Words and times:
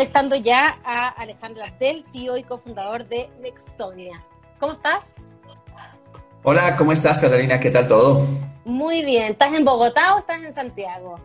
conectando 0.00 0.34
ya 0.34 0.78
a 0.82 1.08
Alejandro 1.08 1.62
Abdel, 1.62 2.02
CEO 2.10 2.38
y 2.38 2.42
cofundador 2.42 3.06
de 3.06 3.28
Nextonia. 3.42 4.24
¿Cómo 4.58 4.72
estás? 4.72 5.16
Hola, 6.42 6.74
¿cómo 6.78 6.92
estás, 6.92 7.20
Catalina? 7.20 7.60
¿Qué 7.60 7.70
tal 7.70 7.86
todo? 7.86 8.26
Muy 8.64 9.04
bien. 9.04 9.32
¿Estás 9.32 9.52
en 9.52 9.62
Bogotá 9.62 10.14
o 10.14 10.20
estás 10.20 10.42
en 10.42 10.54
Santiago? 10.54 11.16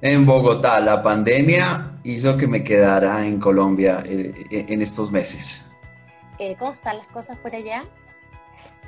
En 0.00 0.24
Bogotá. 0.24 0.80
La 0.80 1.02
pandemia 1.02 1.98
hizo 2.04 2.38
que 2.38 2.46
me 2.46 2.64
quedara 2.64 3.26
en 3.26 3.38
Colombia 3.38 4.02
eh, 4.06 4.32
en 4.50 4.80
estos 4.80 5.12
meses. 5.12 5.70
Eh, 6.38 6.56
¿Cómo 6.58 6.72
están 6.72 6.96
las 6.96 7.08
cosas 7.08 7.36
por 7.36 7.54
allá? 7.54 7.84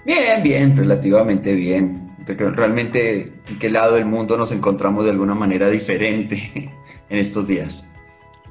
Bien, 0.07 0.43
bien, 0.43 0.75
relativamente 0.75 1.53
bien. 1.53 2.17
Realmente, 2.27 3.31
¿en 3.47 3.59
qué 3.59 3.69
lado 3.69 3.97
del 3.97 4.07
mundo 4.07 4.39
nos 4.39 4.53
encontramos 4.53 5.05
de 5.05 5.11
alguna 5.11 5.35
manera 5.35 5.69
diferente 5.69 6.73
en 7.11 7.19
estos 7.19 7.47
días? 7.47 7.89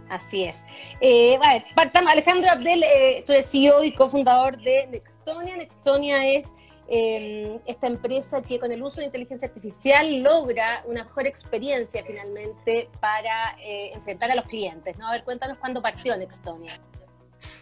Así 0.09 0.43
es. 0.43 0.65
Eh, 1.01 1.37
vale, 1.39 1.65
Alejandro 2.07 2.49
Abdel, 2.49 2.83
eh, 2.83 3.23
tú 3.25 3.33
eres 3.33 3.49
CEO 3.49 3.83
y 3.83 3.93
cofundador 3.93 4.57
de 4.57 4.87
Nextonia. 4.87 5.57
Nextonia 5.57 6.25
es 6.25 6.53
em, 6.87 7.59
esta 7.65 7.87
empresa 7.87 8.41
que 8.41 8.59
con 8.59 8.71
el 8.71 8.81
uso 8.81 9.01
de 9.01 9.07
inteligencia 9.07 9.47
artificial 9.47 10.23
logra 10.23 10.83
una 10.85 11.03
mejor 11.03 11.27
experiencia 11.27 12.01
finalmente 12.05 12.89
para 13.01 13.57
eh, 13.61 13.91
enfrentar 13.93 14.31
a 14.31 14.35
los 14.35 14.45
clientes. 14.45 14.97
¿no? 14.97 15.07
A 15.07 15.11
ver, 15.11 15.23
cuéntanos 15.23 15.57
cuándo 15.57 15.81
partió 15.81 16.15
Nextonia. 16.15 16.79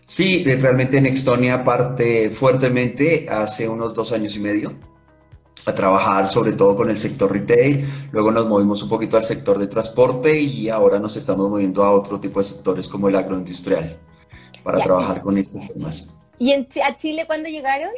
Sí, 0.05 0.43
realmente 0.43 1.01
Nextonia 1.01 1.63
parte 1.63 2.29
fuertemente 2.29 3.27
hace 3.27 3.67
unos 3.67 3.93
dos 3.95 4.11
años 4.13 4.35
y 4.35 4.39
medio 4.39 4.77
a 5.65 5.73
trabajar 5.73 6.27
sobre 6.27 6.53
todo 6.53 6.75
con 6.75 6.89
el 6.89 6.97
sector 6.97 7.31
retail, 7.31 7.85
luego 8.11 8.31
nos 8.31 8.47
movimos 8.47 8.83
un 8.83 8.89
poquito 8.89 9.17
al 9.17 9.23
sector 9.23 9.57
de 9.57 9.67
transporte 9.67 10.39
y 10.39 10.69
ahora 10.69 10.99
nos 10.99 11.15
estamos 11.15 11.49
moviendo 11.49 11.83
a 11.83 11.91
otro 11.91 12.19
tipo 12.19 12.39
de 12.39 12.45
sectores 12.45 12.87
como 12.87 13.09
el 13.09 13.15
agroindustrial 13.15 13.97
para 14.63 14.79
trabajar 14.79 15.21
con 15.21 15.37
estos 15.37 15.73
temas. 15.73 16.15
¿Y 16.39 16.51
a 16.53 16.95
Chile 16.95 17.25
cuándo 17.25 17.49
llegaron? 17.49 17.91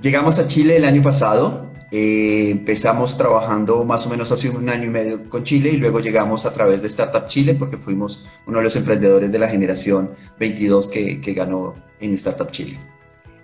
Llegamos 0.00 0.38
a 0.38 0.46
Chile 0.46 0.76
el 0.76 0.84
año 0.84 1.02
pasado, 1.02 1.66
eh, 1.90 2.50
empezamos 2.50 3.16
trabajando 3.16 3.82
más 3.84 4.06
o 4.06 4.10
menos 4.10 4.30
hace 4.30 4.48
un 4.48 4.68
año 4.68 4.84
y 4.84 4.90
medio 4.90 5.28
con 5.28 5.42
Chile 5.42 5.70
y 5.70 5.76
luego 5.78 6.00
llegamos 6.00 6.46
a 6.46 6.52
través 6.52 6.82
de 6.82 6.88
Startup 6.88 7.26
Chile 7.26 7.54
porque 7.54 7.76
fuimos 7.76 8.24
uno 8.46 8.58
de 8.58 8.64
los 8.64 8.76
emprendedores 8.76 9.32
de 9.32 9.38
la 9.38 9.48
generación 9.48 10.10
22 10.38 10.90
que, 10.90 11.20
que 11.20 11.34
ganó 11.34 11.74
en 12.00 12.14
Startup 12.14 12.50
Chile. 12.50 12.78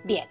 Bien, 0.03 0.25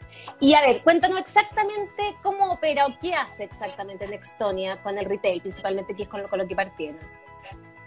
y 0.44 0.54
a 0.54 0.60
ver, 0.60 0.82
cuéntanos 0.82 1.18
exactamente 1.20 2.02
cómo 2.22 2.52
opera 2.52 2.84
o 2.86 2.98
qué 3.00 3.14
hace 3.14 3.44
exactamente 3.44 4.06
Nextonia 4.06 4.76
con 4.82 4.98
el 4.98 5.06
retail, 5.06 5.40
principalmente, 5.40 5.94
que 5.94 6.02
es 6.02 6.08
con 6.08 6.20
lo, 6.20 6.28
con 6.28 6.38
lo 6.38 6.46
que 6.46 6.54
partieron. 6.54 6.98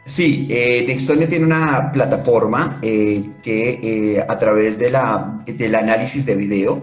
Sí, 0.05 0.47
eh, 0.49 0.83
Nextonia 0.87 1.29
tiene 1.29 1.45
una 1.45 1.91
plataforma 1.91 2.79
eh, 2.81 3.29
que 3.43 4.15
eh, 4.15 4.25
a 4.27 4.39
través 4.39 4.79
de 4.79 4.89
la, 4.89 5.39
del 5.45 5.75
análisis 5.75 6.25
de 6.25 6.35
video 6.35 6.81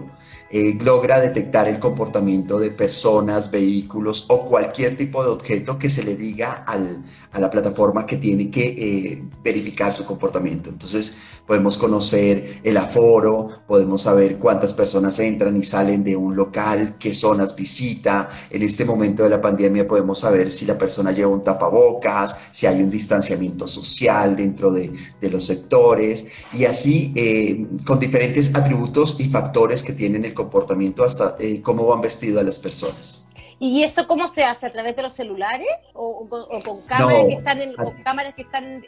eh, 0.51 0.77
logra 0.83 1.19
detectar 1.19 1.67
el 1.67 1.79
comportamiento 1.79 2.59
de 2.59 2.69
personas, 2.69 3.49
vehículos 3.49 4.25
o 4.29 4.45
cualquier 4.45 4.95
tipo 4.95 5.23
de 5.23 5.29
objeto 5.29 5.79
que 5.79 5.89
se 5.89 6.03
le 6.03 6.15
diga 6.15 6.63
al, 6.67 7.03
a 7.31 7.39
la 7.39 7.49
plataforma 7.49 8.05
que 8.05 8.17
tiene 8.17 8.51
que 8.51 8.67
eh, 8.67 9.23
verificar 9.43 9.91
su 9.91 10.05
comportamiento. 10.05 10.69
Entonces 10.69 11.17
podemos 11.47 11.77
conocer 11.77 12.61
el 12.63 12.77
aforo, 12.77 13.49
podemos 13.67 14.03
saber 14.03 14.37
cuántas 14.37 14.73
personas 14.73 15.19
entran 15.19 15.57
y 15.57 15.63
salen 15.63 16.03
de 16.03 16.15
un 16.15 16.35
local, 16.35 16.95
qué 16.99 17.13
zonas 17.13 17.55
visita. 17.55 18.29
En 18.49 18.61
este 18.61 18.85
momento 18.85 19.23
de 19.23 19.29
la 19.29 19.41
pandemia 19.41 19.87
podemos 19.87 20.19
saber 20.19 20.51
si 20.51 20.65
la 20.65 20.77
persona 20.77 21.11
lleva 21.11 21.31
un 21.31 21.43
tapabocas, 21.43 22.37
si 22.51 22.67
hay 22.67 22.81
un 22.81 22.89
distanciamiento 22.89 23.67
social 23.67 24.35
dentro 24.35 24.71
de, 24.71 24.93
de 25.19 25.29
los 25.29 25.45
sectores 25.45 26.27
y 26.53 26.65
así 26.65 27.11
eh, 27.15 27.65
con 27.85 27.99
diferentes 27.99 28.55
atributos 28.55 29.19
y 29.19 29.29
factores 29.29 29.83
que 29.83 29.93
tienen 29.93 30.23
el 30.23 30.33
comportamiento 30.35 31.03
hasta 31.03 31.35
eh, 31.39 31.61
cómo 31.63 31.87
van 31.87 32.01
vestidas 32.01 32.45
las 32.45 32.59
personas. 32.59 33.25
¿Y 33.59 33.83
eso 33.83 34.07
cómo 34.07 34.27
se 34.27 34.43
hace? 34.43 34.67
¿A 34.67 34.71
través 34.71 34.95
de 34.95 35.01
los 35.01 35.13
celulares? 35.13 35.67
¿O, 35.93 36.27
con, 36.63 36.81
cámaras 36.81 37.25
que 37.25 37.33
están, 37.33 37.61
en, 37.61 37.73
cámaras 38.03 38.33
que 38.35 38.41
están 38.41 38.65
en, 38.65 38.83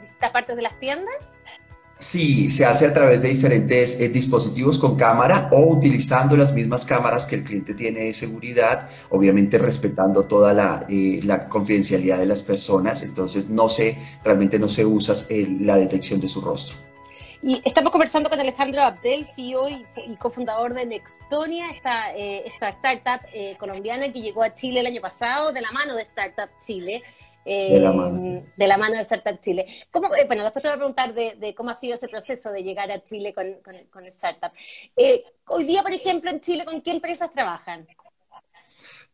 distintas 0.00 0.30
partes 0.32 0.56
de 0.56 0.62
las 0.62 0.78
tiendas? 0.80 1.14
Sí, 2.00 2.48
se 2.48 2.64
hace 2.64 2.86
a 2.86 2.94
través 2.94 3.22
de 3.22 3.28
diferentes 3.28 4.00
eh, 4.00 4.08
dispositivos 4.08 4.78
con 4.78 4.96
cámara 4.96 5.48
o 5.50 5.66
utilizando 5.66 6.36
las 6.36 6.52
mismas 6.52 6.86
cámaras 6.86 7.26
que 7.26 7.36
el 7.36 7.44
cliente 7.44 7.74
tiene 7.74 8.04
de 8.04 8.14
seguridad, 8.14 8.88
obviamente 9.10 9.58
respetando 9.58 10.22
toda 10.24 10.52
la, 10.52 10.86
eh, 10.88 11.20
la 11.24 11.48
confidencialidad 11.48 12.18
de 12.18 12.26
las 12.26 12.42
personas, 12.42 13.02
entonces 13.02 13.48
no 13.48 13.68
se, 13.68 13.98
realmente 14.22 14.60
no 14.60 14.68
se 14.68 14.86
usa 14.86 15.14
la 15.60 15.76
detección 15.76 16.20
de 16.20 16.28
su 16.28 16.40
rostro. 16.40 16.87
Y 17.40 17.62
estamos 17.64 17.92
conversando 17.92 18.28
con 18.28 18.40
Alejandro 18.40 18.82
Abdel, 18.82 19.24
CEO 19.24 19.68
y, 19.68 19.84
cofundador 20.16 20.74
de 20.74 20.86
Nextonia, 20.86 21.70
esta, 21.70 22.12
eh, 22.16 22.42
esta 22.44 22.68
startup 22.70 23.24
eh, 23.32 23.54
colombiana 23.58 24.12
que 24.12 24.20
llegó 24.20 24.42
a 24.42 24.52
Chile 24.52 24.80
el 24.80 24.86
año 24.86 25.00
pasado 25.00 25.52
de 25.52 25.60
la 25.60 25.70
mano 25.70 25.94
de 25.94 26.02
Startup 26.02 26.50
Chile. 26.60 27.02
Eh, 27.44 27.74
de, 27.74 27.78
la 27.78 27.92
mano. 27.92 28.42
de 28.56 28.66
la 28.66 28.76
mano 28.76 28.96
de 28.96 29.02
Startup 29.02 29.40
Chile. 29.40 29.66
¿Cómo, 29.92 30.08
bueno, 30.08 30.42
después 30.42 30.62
te 30.62 30.68
voy 30.68 30.74
a 30.74 30.78
preguntar 30.78 31.14
de, 31.14 31.54
cómo 31.54 31.70
ha 31.70 31.74
sido 31.74 31.94
ese 31.94 32.08
proceso 32.08 32.50
de 32.50 32.64
llegar 32.64 32.90
a 32.90 33.04
Chile 33.04 33.32
con, 33.32 33.54
con, 33.88 34.04
Startup. 34.06 34.52
hoy 35.46 35.64
día, 35.64 35.82
por 35.82 35.92
ejemplo, 35.92 36.30
en 36.30 36.40
Chile, 36.40 36.64
¿con 36.64 36.82
qué 36.82 36.90
empresas 36.90 37.30
trabajan? 37.30 37.86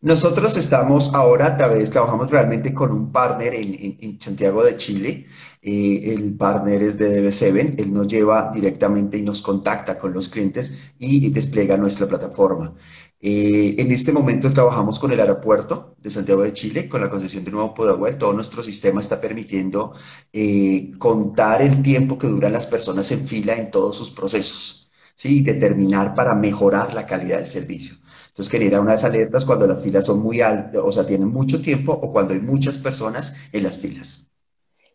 Nosotros 0.05 0.55
estamos 0.59 1.15
ahora, 1.15 1.47
a 1.47 1.57
través, 1.57 1.91
trabajamos 1.91 2.31
realmente 2.31 2.75
con 2.75 2.93
un 2.93 3.11
partner 3.11 3.55
en, 3.55 4.21
Santiago 4.21 4.63
de 4.63 4.77
Chile. 4.77 5.27
Eh, 5.63 6.13
el 6.15 6.37
partner 6.37 6.83
es 6.83 6.99
de 6.99 7.23
DB7, 7.23 7.77
él 7.79 7.91
nos 7.91 8.07
lleva 8.07 8.51
directamente 8.53 9.17
y 9.17 9.23
nos 9.23 9.41
contacta 9.41 9.97
con 9.97 10.13
los 10.13 10.29
clientes 10.29 10.93
y, 10.99 11.31
despliega 11.31 11.79
nuestra 11.79 12.07
plataforma. 12.07 12.75
Eh, 13.19 13.77
en 13.79 13.91
este 13.93 14.13
momento 14.13 14.53
trabajamos 14.53 15.01
con 15.01 15.11
el 15.11 15.21
aeropuerto 15.21 15.97
de 15.99 16.11
Santiago 16.11 16.43
de 16.43 16.53
Chile, 16.53 16.87
con 16.87 17.01
la 17.01 17.09
concesión 17.09 17.43
de 17.43 17.53
Nuevo 17.53 17.73
Pudahuel. 17.73 18.19
Todo 18.19 18.35
nuestro 18.35 18.63
sistema 18.63 19.01
está 19.01 19.19
permitiendo 19.23 19.95
eh, 20.35 20.91
contar 20.99 21.63
el 21.63 21.81
tiempo 21.83 22.19
que 22.19 22.27
duran 22.27 22.53
las 22.53 22.67
personas 22.67 23.11
en 23.11 23.21
fila 23.27 23.57
en 23.57 23.71
todos 23.71 23.97
sus 23.97 24.11
procesos, 24.11 24.93
¿sí? 25.15 25.39
y 25.39 25.43
determinar 25.43 26.15
para 26.15 26.35
mejorar 26.35 26.93
la 26.93 27.07
calidad 27.07 27.39
del 27.39 27.47
servicio. 27.47 27.95
Entonces 28.35 28.51
genera 28.51 28.81
unas 28.81 29.05
alertas 29.05 29.45
cuando 29.45 29.65
las 29.65 29.81
filas 29.81 30.07
son 30.07 30.19
muy 30.21 30.41
altas, 30.41 30.83
o 30.85 30.91
sea, 30.91 31.07
tienen 31.07 31.29
mucho 31.29 31.63
tiempo 31.63 31.93
o 31.93 32.11
cuando 32.11 32.35
hay 32.35 32.41
muchas 32.41 32.79
personas 32.79 33.37
en 33.53 33.63
las 33.63 33.79
filas. 33.79 34.29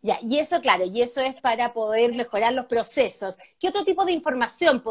Ya, 0.01 0.19
y 0.22 0.39
eso, 0.39 0.59
claro, 0.59 0.83
y 0.83 1.01
eso 1.01 1.22
es 1.22 1.35
para 1.41 1.72
poder 1.72 2.13
mejorar 2.13 2.51
los 2.51 2.66
procesos. 2.66 3.38
¿Qué 3.57 3.69
otro 3.69 3.85
tipo 3.85 4.03
de 4.03 4.11
información 4.11 4.83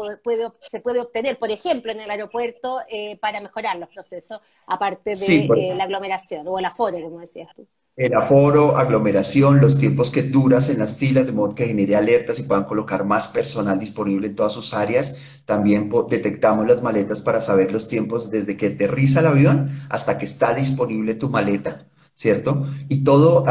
se 0.67 0.81
puede 0.81 0.99
obtener, 0.99 1.37
por 1.37 1.51
ejemplo, 1.51 1.91
en 1.91 1.99
el 1.99 2.09
aeropuerto 2.09 2.79
eh, 2.89 3.17
para 3.17 3.39
mejorar 3.39 3.77
los 3.77 3.89
procesos, 3.89 4.39
aparte 4.65 5.15
de 5.15 5.45
eh, 5.55 5.75
la 5.75 5.83
aglomeración 5.83 6.47
o 6.47 6.57
el 6.57 6.65
aforo, 6.65 6.99
como 7.01 7.19
decías 7.19 7.53
tú? 7.55 7.67
El 7.99 8.15
aforo, 8.15 8.77
aglomeración, 8.77 9.59
los 9.59 9.77
tiempos 9.77 10.09
que 10.09 10.23
duras 10.23 10.69
en 10.69 10.79
las 10.79 10.95
filas, 10.95 11.27
de 11.27 11.33
modo 11.33 11.53
que 11.53 11.67
genere 11.67 11.97
alertas 11.97 12.39
y 12.39 12.43
puedan 12.43 12.63
colocar 12.63 13.03
más 13.03 13.27
personal 13.27 13.77
disponible 13.77 14.27
en 14.27 14.35
todas 14.35 14.53
sus 14.53 14.73
áreas. 14.73 15.17
También 15.45 15.89
detectamos 16.09 16.65
las 16.65 16.81
maletas 16.81 17.21
para 17.21 17.41
saber 17.41 17.73
los 17.73 17.89
tiempos 17.89 18.31
desde 18.31 18.55
que 18.55 18.67
aterriza 18.67 19.19
el 19.19 19.25
avión 19.25 19.69
hasta 19.89 20.17
que 20.17 20.23
está 20.23 20.53
disponible 20.53 21.15
tu 21.15 21.29
maleta, 21.29 21.89
¿cierto? 22.13 22.65
Y 22.87 23.03
todo, 23.03 23.43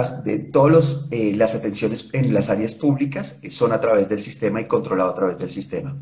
todas 0.50 1.08
eh, 1.10 1.34
las 1.36 1.54
atenciones 1.54 2.08
en 2.14 2.32
las 2.32 2.48
áreas 2.48 2.74
públicas 2.74 3.42
son 3.50 3.72
a 3.72 3.82
través 3.82 4.08
del 4.08 4.22
sistema 4.22 4.62
y 4.62 4.64
controlado 4.64 5.10
a 5.10 5.14
través 5.14 5.36
del 5.36 5.50
sistema. 5.50 6.00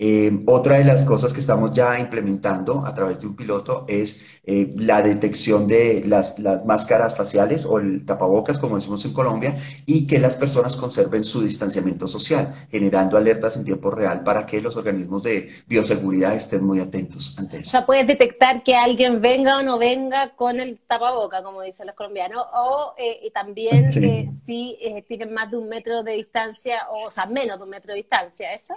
Eh, 0.00 0.44
otra 0.46 0.78
de 0.78 0.84
las 0.84 1.04
cosas 1.04 1.32
que 1.32 1.40
estamos 1.40 1.72
ya 1.72 1.98
implementando 1.98 2.86
a 2.86 2.94
través 2.94 3.20
de 3.20 3.26
un 3.26 3.34
piloto 3.34 3.84
es 3.88 4.24
eh, 4.44 4.72
la 4.76 5.02
detección 5.02 5.66
de 5.66 6.04
las, 6.06 6.38
las, 6.38 6.64
máscaras 6.66 7.16
faciales 7.16 7.64
o 7.64 7.80
el 7.80 8.06
tapabocas, 8.06 8.60
como 8.60 8.76
decimos 8.76 9.04
en 9.04 9.12
Colombia, 9.12 9.56
y 9.86 10.06
que 10.06 10.20
las 10.20 10.36
personas 10.36 10.76
conserven 10.76 11.24
su 11.24 11.42
distanciamiento 11.42 12.06
social, 12.06 12.54
generando 12.70 13.16
alertas 13.16 13.56
en 13.56 13.64
tiempo 13.64 13.90
real 13.90 14.22
para 14.22 14.46
que 14.46 14.60
los 14.60 14.76
organismos 14.76 15.24
de 15.24 15.50
bioseguridad 15.66 16.36
estén 16.36 16.64
muy 16.64 16.78
atentos 16.78 17.36
ante 17.36 17.58
eso. 17.58 17.68
O 17.68 17.70
sea, 17.72 17.86
puedes 17.86 18.06
detectar 18.06 18.62
que 18.62 18.76
alguien 18.76 19.20
venga 19.20 19.58
o 19.58 19.62
no 19.62 19.78
venga 19.78 20.36
con 20.36 20.60
el 20.60 20.78
tapaboca, 20.78 21.42
como 21.42 21.62
dicen 21.62 21.88
los 21.88 21.96
colombianos, 21.96 22.44
o 22.54 22.94
eh, 22.98 23.28
también 23.34 23.90
si 23.90 24.78
tienen 25.08 25.34
más 25.34 25.50
de 25.50 25.56
un 25.56 25.68
metro 25.68 26.04
de 26.04 26.12
distancia, 26.12 26.86
o, 26.92 27.08
o 27.08 27.10
sea, 27.10 27.26
menos 27.26 27.58
de 27.58 27.64
un 27.64 27.70
metro 27.70 27.92
de 27.92 27.96
distancia, 27.96 28.54
¿eso? 28.54 28.74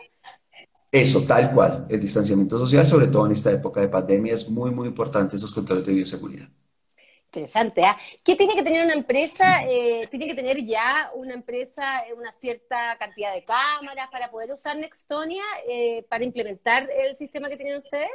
Eso, 0.92 1.26
tal 1.26 1.54
cual. 1.54 1.86
El 1.90 2.02
distanciamiento 2.02 2.58
social, 2.58 2.86
sobre 2.86 3.08
todo 3.08 3.26
en 3.26 3.32
esta 3.32 3.52
época 3.52 3.80
de 3.80 3.88
pandemia, 3.88 4.34
es 4.34 4.50
muy, 4.50 4.72
muy 4.72 4.88
importante 4.90 5.38
esos 5.38 5.54
controles 5.54 5.86
de 5.86 5.94
bioseguridad. 5.94 6.50
Interesante. 7.34 7.86
¿ah? 7.86 7.98
¿Qué 8.26 8.36
tiene 8.36 8.56
que 8.56 8.64
tener 8.64 8.84
una 8.84 8.94
empresa? 8.94 9.64
Eh, 9.64 10.06
¿Tiene 10.12 10.28
que 10.28 10.36
tener 10.36 10.66
ya 10.66 11.10
una 11.16 11.34
empresa 11.34 12.04
una 12.18 12.30
cierta 12.34 12.98
cantidad 13.00 13.34
de 13.34 13.46
cámaras 13.46 14.10
para 14.12 14.30
poder 14.30 14.52
usar 14.52 14.76
Nextonia 14.76 15.44
eh, 15.66 16.06
para 16.10 16.26
implementar 16.26 16.90
el 16.92 17.16
sistema 17.16 17.48
que 17.48 17.56
tienen 17.56 17.78
ustedes? 17.78 18.10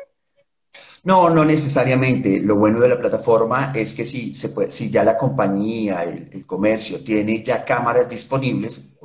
No, 1.05 1.31
no 1.31 1.45
necesariamente. 1.45 2.41
Lo 2.41 2.57
bueno 2.57 2.81
de 2.81 2.89
la 2.89 2.99
plataforma 2.99 3.73
es 3.75 3.95
que 3.95 4.05
si, 4.05 4.35
se 4.35 4.49
puede, 4.49 4.73
si 4.73 4.91
ya 4.91 5.05
la 5.05 5.17
compañía, 5.17 6.03
el, 6.03 6.45
comercio 6.47 6.99
tiene 7.05 7.43
ya 7.45 7.65
cámaras 7.65 8.09
disponibles 8.09 8.97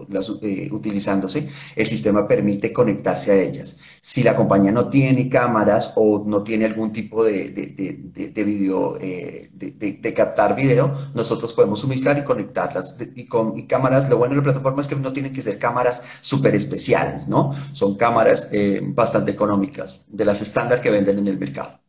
eh, 0.41 0.68
utilizándose, 0.71 1.47
el 1.75 1.85
sistema 1.88 2.27
permite 2.27 2.73
conectarse 2.73 3.31
a 3.31 3.35
ellas. 3.35 3.77
Si 4.03 4.24
la 4.24 4.36
compañía 4.36 4.71
no 4.71 4.89
tiene 4.89 5.30
cámaras 5.30 5.94
o 5.95 6.24
no 6.25 6.44
tiene 6.44 6.65
algún 6.65 6.92
tipo 6.92 7.24
de, 7.24 7.51
de, 7.51 8.44
video, 8.44 8.98
eh, 9.00 9.50
de, 9.53 10.13
captar 10.13 10.56
video, 10.56 10.92
nosotros 11.13 11.53
podemos 11.53 11.81
suministrar 11.81 12.18
y 12.18 12.24
conectarlas. 12.24 12.98
y 13.15 13.27
con 13.27 13.68
cámaras, 13.68 14.09
lo 14.09 14.18
bueno 14.18 14.33
de 14.33 14.38
la 14.38 14.44
plataforma 14.44 14.81
es 14.81 14.88
que 14.88 14.95
no 14.95 15.13
tienen 15.13 15.33
que 15.33 15.42
ser 15.44 15.59
cámaras 15.59 16.01
súper 16.21 16.56
especiales, 16.56 17.27
¿no? 17.27 17.53
Son 17.74 17.95
cámaras 17.95 18.50
eh, 18.51 18.81
bastante 18.83 19.31
económicas, 19.31 20.06
de 20.07 20.25
las 20.25 20.42
estándar 20.42 20.81
que 20.81 20.89
venden 20.89 21.19
en 21.19 21.27
el 21.27 21.38
mercado. 21.38 21.80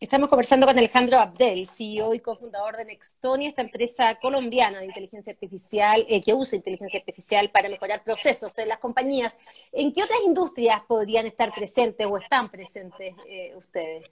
Estamos 0.00 0.28
conversando 0.28 0.64
con 0.64 0.78
Alejandro 0.78 1.18
Abdel, 1.18 1.66
CEO 1.66 2.14
y 2.14 2.20
cofundador 2.20 2.76
de 2.76 2.84
Nextonia, 2.84 3.48
esta 3.48 3.62
empresa 3.62 4.16
colombiana 4.22 4.78
de 4.78 4.86
inteligencia 4.86 5.32
artificial 5.32 6.06
eh, 6.08 6.22
que 6.22 6.32
usa 6.34 6.54
inteligencia 6.54 7.00
artificial 7.00 7.50
para 7.50 7.68
mejorar 7.68 8.04
procesos 8.04 8.56
en 8.58 8.68
las 8.68 8.78
compañías. 8.78 9.36
¿En 9.72 9.92
qué 9.92 10.04
otras 10.04 10.20
industrias 10.24 10.82
podrían 10.86 11.26
estar 11.26 11.52
presentes 11.52 12.06
o 12.08 12.16
están 12.16 12.48
presentes 12.48 13.12
eh, 13.28 13.52
ustedes? 13.56 14.08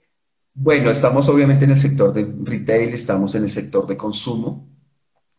Bueno, 0.53 0.91
estamos 0.91 1.29
obviamente 1.29 1.63
en 1.63 1.71
el 1.71 1.79
sector 1.79 2.11
de 2.11 2.33
retail, 2.43 2.93
estamos 2.93 3.33
en 3.35 3.43
el 3.43 3.49
sector 3.49 3.87
de 3.87 3.95
consumo, 3.95 4.67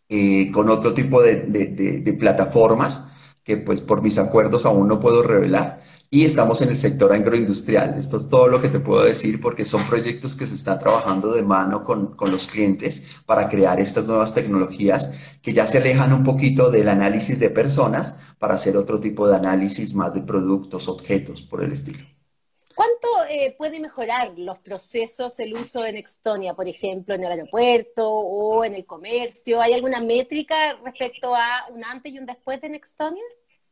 eh, 0.09 0.51
con 0.51 0.71
otro 0.71 0.95
tipo 0.95 1.21
de 1.21 2.17
plataformas 2.19 3.11
que 3.45 3.59
pues 3.59 3.83
por 3.83 4.03
mis 4.03 4.19
acuerdos 4.19 4.65
aún 4.65 4.89
no 4.89 5.01
puedo 5.01 5.23
revelar 5.23 5.81
y 6.11 6.25
estamos 6.25 6.63
en 6.63 6.71
el 6.71 6.77
sector 6.77 7.13
agroindustrial. 7.13 7.99
Esto 7.99 8.17
es 8.17 8.31
todo 8.31 8.49
lo 8.49 8.63
que 8.63 8.69
te 8.69 8.81
puedo 8.81 9.05
decir 9.05 9.41
porque 9.41 9.65
son 9.65 9.87
proyectos 9.87 10.35
que 10.35 10.47
se 10.47 10.55
están 10.55 10.79
trabajando 10.79 11.33
de 11.33 11.43
mano 11.43 11.85
con, 11.85 12.17
con, 12.17 12.31
los 12.31 12.47
clientes 12.47 13.21
para 13.27 13.49
crear 13.49 13.79
estas 13.79 14.07
nuevas 14.07 14.35
tecnologías 14.35 15.39
que 15.43 15.53
ya 15.53 15.67
se 15.67 15.79
alejan 15.79 16.13
un 16.13 16.25
poquito 16.25 16.71
del 16.71 16.89
análisis 16.89 17.41
de 17.41 17.51
personas 17.51 18.23
para 18.39 18.55
hacer 18.55 18.77
otro 18.77 19.01
tipo 19.01 19.29
de 19.29 19.37
análisis 19.37 19.95
más 19.95 20.15
de 20.15 20.23
productos, 20.23 20.89
objetos, 20.89 21.43
por 21.43 21.63
el 21.63 21.73
estilo. 21.73 22.05
¿Cuánto 22.75 23.09
eh, 23.29 23.57
puede 23.59 23.81
mejorar 23.81 24.33
los 24.37 24.59
procesos, 24.59 25.41
el 25.41 25.55
uso 25.55 25.85
en 25.85 25.97
Extonia, 25.97 26.55
por 26.55 26.69
ejemplo, 26.69 27.17
en 27.17 27.25
el 27.25 27.33
aeropuerto 27.33 28.09
o 28.09 28.65
en 28.65 28.77
el 28.77 28.87
comercio? 28.87 29.61
¿Hay 29.61 29.73
alguna 29.73 30.01
métrica 30.01 30.79
respecto 30.85 31.35
a 31.35 31.67
un 31.75 31.85
antes 31.85 32.13
y 32.13 32.19
un 32.21 32.27
después 32.27 32.61
de 32.61 32.69
Nextonia? 32.69 33.25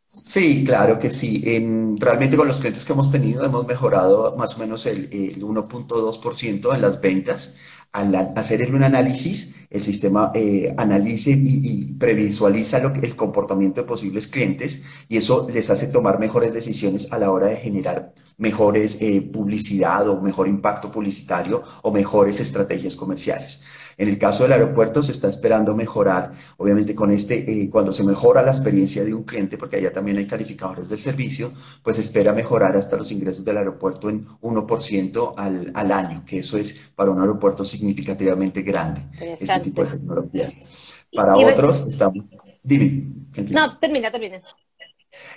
Sí, 0.08 0.64
claro 0.64 0.98
que 0.98 1.10
sí. 1.10 1.42
En, 1.46 1.98
realmente 2.00 2.36
con 2.36 2.46
los 2.46 2.58
clientes 2.60 2.84
que 2.84 2.92
hemos 2.92 3.10
tenido 3.10 3.44
hemos 3.44 3.66
mejorado 3.66 4.36
más 4.36 4.54
o 4.56 4.58
menos 4.60 4.86
el, 4.86 5.08
1.2% 5.42 6.72
en 6.74 6.80
las 6.82 7.00
ventas. 7.00 7.56
Al 7.96 8.14
hacer 8.36 8.74
un 8.74 8.82
análisis, 8.82 9.54
el 9.70 9.82
sistema 9.82 10.30
eh, 10.34 10.74
analiza 10.76 11.30
y, 11.30 11.94
previsualiza 11.98 12.76
el 12.76 13.16
comportamiento 13.16 13.80
de 13.80 13.86
posibles 13.86 14.26
clientes 14.26 14.84
y 15.08 15.16
eso 15.16 15.48
les 15.50 15.70
hace 15.70 15.86
tomar 15.86 16.18
mejores 16.18 16.52
decisiones 16.52 17.10
a 17.10 17.18
la 17.18 17.30
hora 17.30 17.46
de 17.46 17.56
generar 17.56 18.12
mejores 18.36 18.98
eh, 19.00 19.22
publicidad 19.22 20.10
o 20.10 20.20
mejor 20.20 20.46
impacto 20.46 20.92
publicitario 20.92 21.62
o 21.80 21.90
mejores 21.90 22.38
estrategias 22.38 22.96
comerciales. 22.96 23.64
En 23.98 24.08
el 24.08 24.18
caso 24.18 24.42
del 24.42 24.52
aeropuerto 24.52 25.02
se 25.02 25.12
está 25.12 25.28
esperando 25.28 25.74
mejorar, 25.74 26.32
obviamente 26.58 26.94
con 26.94 27.10
este, 27.12 27.50
eh, 27.50 27.70
cuando 27.70 27.92
se 27.92 28.04
mejora 28.04 28.42
la 28.42 28.50
experiencia 28.50 29.02
de 29.04 29.14
un 29.14 29.22
cliente, 29.24 29.56
porque 29.56 29.76
allá 29.76 29.90
también 29.90 30.18
hay 30.18 30.26
calificadores 30.26 30.90
del 30.90 30.98
servicio, 30.98 31.54
pues 31.82 31.98
espera 31.98 32.34
mejorar 32.34 32.76
hasta 32.76 32.98
los 32.98 33.10
ingresos 33.10 33.44
del 33.46 33.56
aeropuerto 33.56 34.10
en 34.10 34.26
1% 34.42 35.34
al, 35.38 35.72
al 35.74 35.92
año, 35.92 36.24
que 36.26 36.40
eso 36.40 36.58
es 36.58 36.92
para 36.94 37.10
un 37.10 37.20
aeropuerto 37.20 37.64
significativamente 37.86 38.62
grande, 38.62 39.02
este 39.38 39.60
tipo 39.60 39.84
de 39.84 39.90
tecnologías. 39.90 41.04
Para 41.14 41.36
otros 41.36 41.86
estamos... 41.86 42.24
Dime. 42.62 43.12
No, 43.50 43.78
termina, 43.78 44.10
termina. 44.10 44.42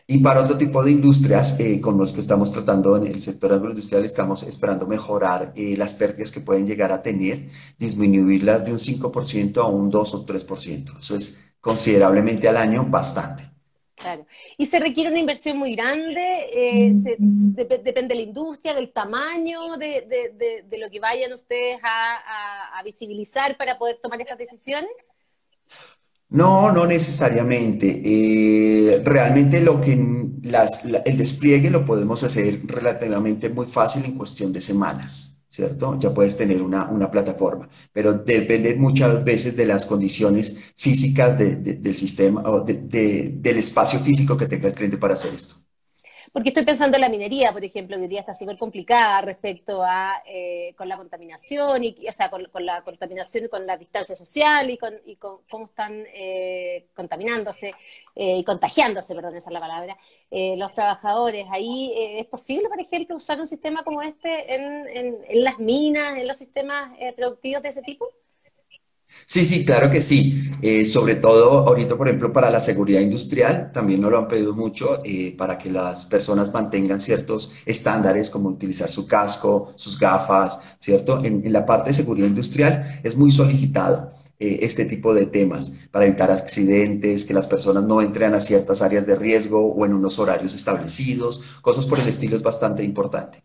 Y 0.08 0.18
para 0.18 0.42
otro 0.42 0.58
tipo 0.58 0.84
de 0.84 0.92
industrias 0.92 1.60
eh, 1.60 1.80
con 1.80 1.98
los 1.98 2.12
que 2.12 2.20
estamos 2.20 2.52
tratando 2.52 2.98
en 2.98 3.08
el 3.08 3.22
sector 3.22 3.54
agroindustrial, 3.54 4.04
estamos 4.04 4.44
esperando 4.44 4.88
mejorar 4.88 5.54
eh, 5.56 5.76
las 5.78 5.96
pérdidas 5.96 6.32
que 6.32 6.42
pueden 6.42 6.66
llegar 6.66 6.92
a 6.92 7.02
tener, 7.02 7.48
disminuirlas 7.78 8.66
de 8.66 8.74
un 8.74 8.80
5% 8.80 9.58
a 9.58 9.68
un 9.68 9.90
2 9.90 10.14
o 10.16 10.26
3%. 10.26 11.00
Eso 11.00 11.16
es 11.16 11.40
considerablemente 11.62 12.50
al 12.50 12.58
año 12.58 12.86
bastante. 12.90 13.44
Claro. 13.96 14.26
¿Y 14.60 14.66
se 14.66 14.80
requiere 14.80 15.10
una 15.10 15.20
inversión 15.20 15.58
muy 15.58 15.74
grande? 15.74 16.22
Eh, 16.54 16.92
depende 17.18 18.10
de 18.10 18.16
la 18.16 18.22
industria, 18.22 18.76
del 18.76 18.92
tamaño 18.92 19.78
de, 19.78 20.66
lo 20.78 20.90
que 20.92 21.00
vayan 21.00 21.34
ustedes 21.34 21.80
a 21.82 22.82
visibilizar 22.84 23.58
para 23.58 23.80
poder 23.80 23.98
tomar 24.04 24.20
estas 24.22 24.38
decisiones? 24.38 24.92
No, 26.30 26.72
no 26.72 26.86
necesariamente. 26.86 28.02
Eh, 28.06 29.02
realmente 29.04 29.62
lo 29.62 29.82
que 29.82 29.94
el 29.94 31.18
despliegue 31.18 31.70
lo 31.70 31.86
podemos 31.86 32.24
hacer 32.24 32.60
relativamente 32.66 33.50
muy 33.50 33.66
fácil 33.66 34.06
en 34.06 34.16
cuestión 34.16 34.54
de 34.54 34.62
semanas, 34.62 35.39
¿cierto? 35.50 36.00
Ya 36.00 36.14
puedes 36.14 36.38
tener 36.38 36.62
una, 36.62 37.12
plataforma, 37.12 37.70
pero 37.92 38.14
depende 38.14 38.76
muchas 38.76 39.24
veces 39.24 39.56
de 39.56 39.66
las 39.66 39.86
condiciones 39.86 40.74
físicas 40.78 41.38
del 41.38 41.96
sistema 41.98 42.42
o 42.46 42.64
del 42.64 43.58
espacio 43.58 44.00
físico 44.00 44.38
que 44.38 44.48
tenga 44.48 44.68
el 44.68 44.76
cliente 44.76 44.98
para 44.98 45.16
hacer 45.16 45.34
esto. 45.34 45.69
Porque 46.32 46.50
estoy 46.50 46.64
pensando 46.64 46.98
en 46.98 47.02
la 47.02 47.10
minería, 47.10 47.52
por 47.52 47.64
ejemplo, 47.64 47.98
que 47.98 48.04
hoy 48.04 48.08
día 48.08 48.20
está 48.20 48.34
súper 48.34 48.58
complicada 48.58 49.22
respecto 49.22 49.82
a 49.84 50.22
eh, 50.26 50.74
con 50.78 50.88
la 50.88 50.98
contaminación, 50.98 51.84
y, 51.84 52.08
o 52.08 52.12
sea, 52.12 52.30
con, 52.30 52.48
la 52.66 52.82
contaminación, 52.84 53.48
con 53.48 53.66
la 53.66 53.78
distancia 53.78 54.16
social 54.16 54.70
y 54.70 54.78
con, 54.78 54.94
cómo 55.50 55.66
están 55.66 56.04
eh, 56.14 56.88
contaminándose 56.94 57.74
eh, 58.16 58.38
y 58.38 58.44
contagiándose, 58.44 59.16
perdón, 59.16 59.36
esa 59.38 59.50
es 59.50 59.54
la 59.54 59.60
palabra, 59.60 59.98
los 60.32 60.72
trabajadores. 60.72 61.48
Ahí 61.50 61.92
es 61.96 62.26
posible, 62.28 62.70
por 62.70 62.80
ejemplo, 62.80 63.16
usar 63.16 63.42
un 63.42 63.48
sistema 63.48 63.84
como 63.84 64.02
este 64.02 64.54
en, 64.54 64.88
en 65.28 65.44
las 65.44 65.58
minas, 65.58 66.18
en 66.20 66.28
los 66.28 66.38
sistemas 66.38 66.92
productivos 67.16 67.64
de 67.64 67.70
ese 67.70 67.82
tipo. 67.82 68.08
Sí, 69.26 69.46
sí, 69.46 69.66
claro 69.66 69.90
que 69.90 70.02
sí. 70.02 70.52
Eh, 70.62 70.86
sobre 70.86 71.16
todo 71.16 71.68
ahorita, 71.68 71.96
por 71.98 72.08
ejemplo, 72.08 72.34
para 72.34 72.50
la 72.50 72.60
seguridad 72.60 73.00
industrial, 73.02 73.72
también 73.72 74.02
nos 74.02 74.12
lo 74.12 74.18
han 74.18 74.28
pedido 74.28 74.54
mucho 74.56 75.02
eh, 75.06 75.36
para 75.38 75.58
que 75.58 75.70
las 75.72 76.06
personas 76.06 76.52
mantengan 76.54 77.00
ciertos 77.00 77.54
estándares 77.66 78.30
como 78.30 78.50
utilizar 78.50 78.90
su 78.90 79.08
casco, 79.08 79.72
sus 79.76 79.98
gafas, 80.00 80.60
¿cierto? 80.80 81.24
En, 81.24 81.52
la 81.54 81.66
parte 81.66 81.90
de 81.92 81.94
seguridad 81.94 82.28
industrial 82.28 83.00
es 83.04 83.16
muy 83.16 83.32
solicitado 83.32 84.12
eh, 84.40 84.60
este 84.62 84.86
tipo 84.86 85.14
de 85.14 85.28
temas 85.28 85.74
para 85.92 86.06
evitar 86.06 86.32
accidentes, 86.32 87.26
que 87.26 87.34
las 87.34 87.48
personas 87.48 87.84
no 87.84 88.02
entren 88.02 88.34
a 88.34 88.42
ciertas 88.42 88.82
áreas 88.82 89.06
de 89.06 89.16
riesgo 89.16 89.60
o 89.74 89.86
en 89.86 89.94
unos 89.94 90.20
horarios 90.20 90.54
establecidos, 90.56 91.60
cosas 91.62 91.86
por 91.86 92.00
el 92.00 92.08
estilo 92.08 92.36
es 92.36 92.44
bastante 92.44 92.84
importante. 92.84 93.44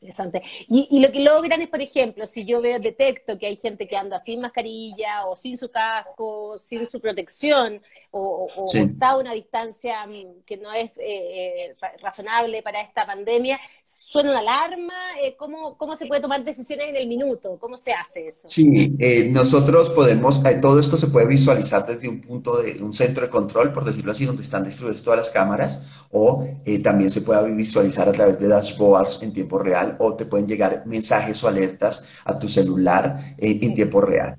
Interesante. 0.00 0.42
Y, 0.68 1.00
lo 1.00 1.10
que 1.10 1.20
logran 1.20 1.62
es, 1.62 1.70
por 1.70 1.80
ejemplo, 1.80 2.26
si 2.26 2.44
yo 2.44 2.60
veo, 2.60 2.78
detecto 2.78 3.38
que 3.38 3.46
hay 3.46 3.56
gente 3.56 3.88
que 3.88 3.96
anda 3.96 4.18
sin 4.18 4.42
mascarilla 4.42 5.26
o 5.26 5.36
sin 5.36 5.56
su 5.56 5.70
casco, 5.70 6.58
sin 6.58 6.86
su 6.86 7.00
protección, 7.00 7.80
o, 8.10 8.48
está 8.72 9.10
a 9.10 9.18
una 9.18 9.32
distancia 9.32 10.06
mm, 10.06 10.44
que 10.44 10.56
no 10.58 10.72
es 10.72 10.92
eh, 10.98 11.72
eh, 11.72 11.76
razonable 12.02 12.62
para 12.62 12.80
esta 12.80 13.06
pandemia, 13.06 13.58
¿suena 13.84 14.30
una 14.30 14.40
alarma? 14.40 14.94
Eh, 15.22 15.34
¿cómo, 15.36 15.76
¿Cómo 15.76 15.96
se 15.96 16.06
puede 16.06 16.20
tomar 16.20 16.44
decisiones 16.44 16.88
en 16.88 16.96
el 16.96 17.08
minuto? 17.08 17.58
¿Cómo 17.58 17.76
se 17.76 17.92
hace 17.92 18.28
eso? 18.28 18.48
Sí, 18.48 18.96
nosotros 19.30 19.90
podemos, 19.90 20.42
todo 20.60 20.78
esto 20.78 20.96
se 20.96 21.08
puede 21.08 21.26
visualizar 21.26 21.86
desde 21.86 22.08
un 22.08 22.20
punto 22.20 22.62
de 22.62 22.82
un 22.82 22.92
centro 22.92 23.24
de 23.24 23.30
control, 23.30 23.72
por 23.72 23.84
decirlo 23.84 24.12
así, 24.12 24.24
donde 24.24 24.42
están 24.42 24.64
distribuidas 24.64 25.02
todas 25.02 25.18
las 25.18 25.30
cámaras, 25.30 25.86
o 26.10 26.46
también 26.82 27.10
se 27.10 27.22
puede 27.22 27.50
visualizar 27.54 28.08
a 28.08 28.12
través 28.12 28.38
de 28.38 28.48
dashboards 28.48 29.22
en 29.22 29.32
tiempo 29.32 29.58
real 29.58 29.85
o 29.98 30.14
te 30.14 30.26
pueden 30.26 30.46
llegar 30.46 30.82
mensajes 30.86 31.42
o 31.44 31.48
alertas 31.48 32.08
a 32.24 32.38
tu 32.38 32.48
celular 32.48 33.34
eh, 33.38 33.58
en 33.62 33.74
tiempo 33.74 34.00
real. 34.00 34.38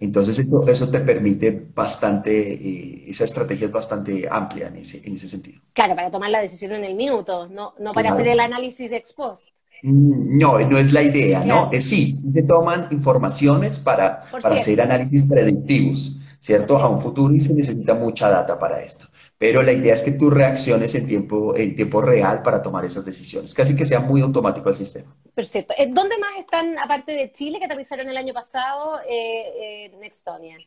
Entonces 0.00 0.38
eso, 0.38 0.66
eso, 0.68 0.90
te 0.90 1.00
permite 1.00 1.68
bastante, 1.74 2.52
eh, 2.52 3.04
esa 3.08 3.24
estrategia 3.24 3.66
es 3.66 3.72
bastante 3.72 4.28
amplia 4.30 4.68
en 4.68 4.76
ese, 4.76 5.00
en 5.04 5.14
ese 5.14 5.28
sentido. 5.28 5.60
Claro, 5.72 5.96
para 5.96 6.10
tomar 6.10 6.30
la 6.30 6.40
decisión 6.40 6.72
en 6.72 6.84
el 6.84 6.94
minuto, 6.94 7.48
no, 7.48 7.74
no 7.78 7.92
para 7.92 8.12
hacer 8.12 8.28
el 8.28 8.40
análisis 8.40 8.92
ex 8.92 9.12
post. 9.12 9.48
Mm, 9.82 10.38
no, 10.38 10.58
no 10.58 10.78
es 10.78 10.92
la 10.92 11.02
idea, 11.02 11.44
¿no? 11.44 11.70
Es, 11.72 11.84
sí, 11.84 12.12
se 12.14 12.42
toman 12.42 12.88
informaciones 12.90 13.78
para, 13.78 14.20
para 14.30 14.54
hacer 14.54 14.80
análisis 14.80 15.26
predictivos, 15.26 16.16
¿cierto? 16.38 16.78
A 16.78 16.88
un 16.88 17.00
futuro 17.00 17.34
y 17.34 17.40
se 17.40 17.54
necesita 17.54 17.94
mucha 17.94 18.28
data 18.28 18.58
para 18.58 18.82
esto 18.82 19.06
pero 19.38 19.62
la 19.62 19.72
idea 19.72 19.94
es 19.94 20.02
que 20.02 20.12
tú 20.12 20.30
reacciones 20.30 20.94
en 20.94 21.06
tiempo, 21.06 21.56
en 21.56 21.74
tiempo 21.74 22.00
real 22.00 22.42
para 22.42 22.62
tomar 22.62 22.84
esas 22.84 23.04
decisiones, 23.04 23.52
casi 23.54 23.74
que 23.76 23.84
sea 23.84 24.00
muy 24.00 24.20
automático 24.20 24.68
el 24.68 24.76
sistema. 24.76 25.14
Perfecto. 25.34 25.74
Eh, 25.76 25.88
¿Dónde 25.90 26.18
más 26.18 26.38
están, 26.38 26.78
aparte 26.78 27.12
de 27.12 27.32
Chile, 27.32 27.58
que 27.58 27.66
aterrizaron 27.66 28.08
el 28.08 28.16
año 28.16 28.32
pasado, 28.32 29.00
eh, 29.08 29.86
eh 29.88 29.92
Nextonia? 30.00 30.58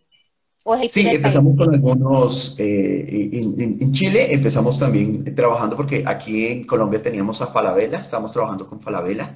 sí, 0.90 1.08
empezamos 1.08 1.56
con 1.58 1.74
algunos, 1.74 2.56
eh, 2.60 3.30
en, 3.34 3.92
Chile 3.94 4.34
empezamos 4.34 4.78
también 4.78 5.34
trabajando 5.34 5.76
porque 5.78 6.04
aquí 6.06 6.46
en 6.48 6.66
Colombia 6.66 7.02
teníamos 7.02 7.42
a 7.42 7.48
Falabella, 7.48 8.00
estamos 8.00 8.34
trabajando 8.34 8.68
con 8.68 8.82
Falabella 8.82 9.34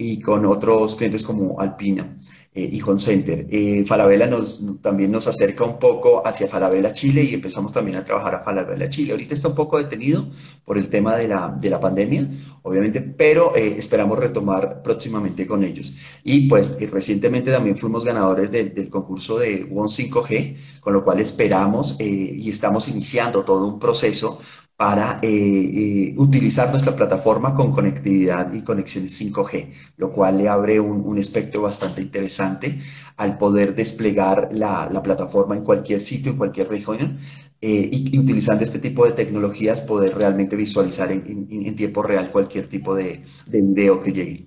y 0.00 0.18
con 0.18 0.46
otros 0.46 0.96
clientes 0.96 1.22
como 1.22 1.60
Alpina 1.60 2.16
eh, 2.54 2.70
y 2.72 2.80
Home 2.80 2.98
Center. 2.98 3.46
Eh, 3.50 3.84
Falabella 3.84 4.26
nos, 4.26 4.80
también 4.80 5.12
nos 5.12 5.28
acerca 5.28 5.64
un 5.64 5.78
poco 5.78 6.26
hacia 6.26 6.48
Falabella 6.48 6.90
Chile 6.94 7.22
y 7.22 7.34
empezamos 7.34 7.74
también 7.74 7.98
a 7.98 8.04
trabajar 8.04 8.34
a 8.34 8.40
Falabella 8.42 8.88
Chile. 8.88 9.12
Ahorita 9.12 9.34
está 9.34 9.48
un 9.48 9.54
poco 9.54 9.76
detenido 9.76 10.26
por 10.64 10.78
el 10.78 10.88
tema 10.88 11.18
de 11.18 11.28
la, 11.28 11.50
de 11.50 11.68
la 11.68 11.78
pandemia, 11.78 12.26
obviamente, 12.62 13.02
pero 13.02 13.54
eh, 13.54 13.74
esperamos 13.76 14.18
retomar 14.18 14.80
próximamente 14.82 15.46
con 15.46 15.64
ellos. 15.64 15.94
Y 16.24 16.48
pues 16.48 16.78
recientemente 16.90 17.50
también 17.50 17.76
fuimos 17.76 18.02
ganadores 18.02 18.52
del 18.52 18.88
concurso 18.88 19.38
de 19.38 19.68
One 19.70 19.90
5G, 19.90 20.80
con 20.80 20.94
lo 20.94 21.04
cual 21.04 21.20
esperamos 21.20 21.96
y 22.00 22.48
estamos 22.48 22.88
iniciando 22.88 23.44
todo 23.44 23.66
un 23.66 23.78
proceso 23.78 24.40
para 24.80 25.18
eh, 25.20 25.28
eh, 25.28 26.14
utilizar 26.16 26.70
nuestra 26.70 26.96
plataforma 26.96 27.54
con 27.54 27.70
conectividad 27.70 28.50
y 28.54 28.62
conexiones 28.62 29.20
5G, 29.20 29.74
lo 29.98 30.10
cual 30.10 30.38
le 30.38 30.48
abre 30.48 30.80
un, 30.80 31.18
espectro 31.18 31.60
bastante 31.60 32.00
interesante 32.00 32.80
al 33.18 33.36
poder 33.36 33.74
desplegar 33.74 34.48
la, 34.54 34.88
plataforma 35.02 35.54
en 35.54 35.64
cualquier 35.64 36.00
sitio, 36.00 36.32
en 36.32 36.38
cualquier 36.38 36.70
región, 36.70 37.18
eh, 37.60 37.90
y, 37.92 38.18
utilizando 38.18 38.64
este 38.64 38.78
tipo 38.78 39.04
de 39.04 39.12
tecnologías 39.12 39.82
poder 39.82 40.16
realmente 40.16 40.56
visualizar 40.56 41.12
en, 41.12 41.76
tiempo 41.76 42.02
real 42.02 42.32
cualquier 42.32 42.66
tipo 42.66 42.94
de, 42.94 43.20
video 43.48 44.00
que 44.00 44.12
llegue. 44.14 44.46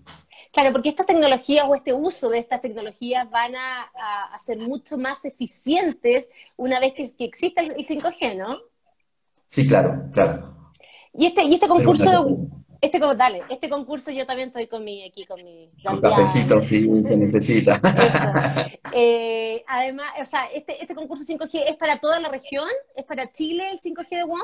Claro, 0.51 0.71
porque 0.71 0.89
estas 0.89 1.05
tecnologías 1.05 1.63
o 1.69 1.75
este 1.75 1.93
uso 1.93 2.31
de 2.31 2.39
estas 2.39 2.59
tecnologías 2.59 3.29
van 3.29 3.53
a, 3.55 4.39
ser 4.43 4.57
mucho 4.57 4.97
más 4.97 5.23
eficientes 5.25 6.31
una 6.57 6.79
vez 6.79 6.93
que, 6.93 7.07
que 7.15 7.25
exista 7.25 7.61
el 7.61 7.75
5G, 7.75 8.35
¿no? 8.35 8.72
Sí, 9.53 9.67
claro, 9.67 10.09
claro. 10.11 10.71
Y 11.13 11.27
este, 11.27 11.43
y 11.43 11.53
este 11.53 11.67
concurso, 11.67 12.39
este, 12.81 12.99
dale, 13.15 13.43
este 13.51 13.69
concurso 13.69 14.09
yo 14.09 14.25
también 14.25 14.47
estoy 14.47 14.65
con 14.65 14.83
mi, 14.83 15.07
aquí 15.07 15.27
con 15.27 15.43
mi... 15.43 15.69
Un 15.85 16.01
cafecito, 16.01 16.65
sí, 16.65 16.89
se 17.05 17.15
necesita. 17.15 17.79
Eh, 18.95 19.63
además, 19.67 20.07
o 20.19 20.25
sea, 20.25 20.45
este, 20.53 20.81
este 20.81 20.95
concurso 20.95 21.23
5G 21.23 21.65
es 21.67 21.75
para 21.77 21.97
toda 21.99 22.19
la 22.19 22.29
región, 22.29 22.67
es 22.95 23.05
para 23.05 23.31
Chile 23.31 23.69
el 23.71 23.79
5G 23.79 24.09
de 24.09 24.23
WOM. 24.23 24.41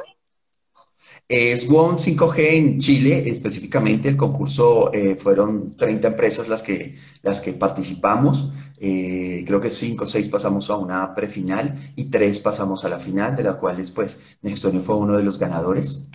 Es 1.27 1.67
WOM 1.67 1.95
5G 1.97 2.39
en 2.55 2.79
Chile, 2.79 3.29
específicamente 3.29 4.09
el 4.09 4.17
concurso 4.17 4.91
eh, 4.93 5.15
fueron 5.15 5.77
30 5.77 6.07
empresas 6.07 6.47
las 6.47 6.63
que, 6.63 6.97
las 7.21 7.39
que 7.39 7.53
participamos. 7.53 8.51
Eh, 8.79 9.43
creo 9.45 9.61
que 9.61 9.69
5 9.69 10.05
o 10.05 10.07
6 10.07 10.27
pasamos 10.29 10.71
a 10.71 10.77
una 10.77 11.13
prefinal 11.13 11.93
y 11.95 12.05
3 12.05 12.39
pasamos 12.39 12.83
a 12.83 12.89
la 12.89 12.99
final, 12.99 13.35
de 13.35 13.43
las 13.43 13.57
cuales 13.57 13.91
pues 13.91 14.23
Nextonio 14.41 14.81
fue 14.81 14.95
uno 14.95 15.17
de 15.17 15.23
los 15.23 15.37
ganadores. 15.37 16.09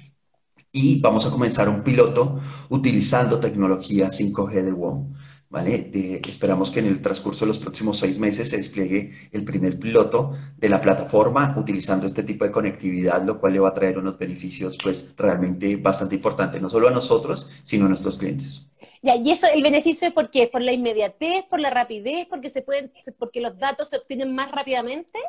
Y 0.73 1.01
vamos 1.01 1.25
a 1.27 1.31
comenzar 1.31 1.69
un 1.69 1.85
piloto 1.85 2.41
utilizando 2.69 3.39
tecnología 3.39 4.09
5G 4.09 4.63
de 4.63 4.73
WOM. 4.73 5.15
¿Vale? 5.55 5.89
esperamos 6.29 6.73
que 6.73 6.81
en 6.81 6.87
el 6.87 7.01
transcurso 7.01 7.45
de 7.45 7.51
los 7.51 7.61
próximos 7.61 8.01
seis 8.01 8.19
meses 8.19 8.49
se 8.49 8.57
despliegue 8.57 9.13
el 9.31 9.45
primer 9.45 9.79
piloto 9.79 10.33
de 10.59 10.69
la 10.69 10.81
plataforma 10.81 11.55
utilizando 11.57 12.07
este 12.07 12.25
tipo 12.25 12.45
de 12.45 12.51
conectividad, 12.51 13.23
lo 13.23 13.39
cual 13.39 13.53
le 13.53 13.61
va 13.61 13.69
a 13.69 13.75
traer 13.75 13.97
unos 13.97 14.19
beneficios 14.19 14.77
pues 14.83 15.15
realmente 15.17 15.77
bastante 15.77 16.17
importantes, 16.17 16.61
no 16.61 16.69
solo 16.69 16.89
a 16.89 16.91
nosotros, 16.91 17.49
sino 17.63 17.87
a 17.87 17.89
nuestros 17.89 18.19
clientes. 18.19 18.69
Ya, 19.01 19.15
y 19.15 19.31
eso, 19.31 19.47
el 19.47 19.63
beneficio 19.63 20.09
es 20.09 20.13
por 20.13 20.29
qué? 20.29 20.49
¿Por 20.49 20.61
la 20.61 20.73
inmediatez, 20.73 21.45
por 21.49 21.61
la 21.61 21.71
rapidez, 21.71 22.27
porque 22.29 22.51
se 22.51 22.63
pueden, 22.63 22.91
porque 23.17 23.41
los 23.41 23.57
datos 23.57 23.91
se 23.91 23.97
obtienen 23.97 24.35
más 24.35 24.51
rápidamente? 24.51 25.21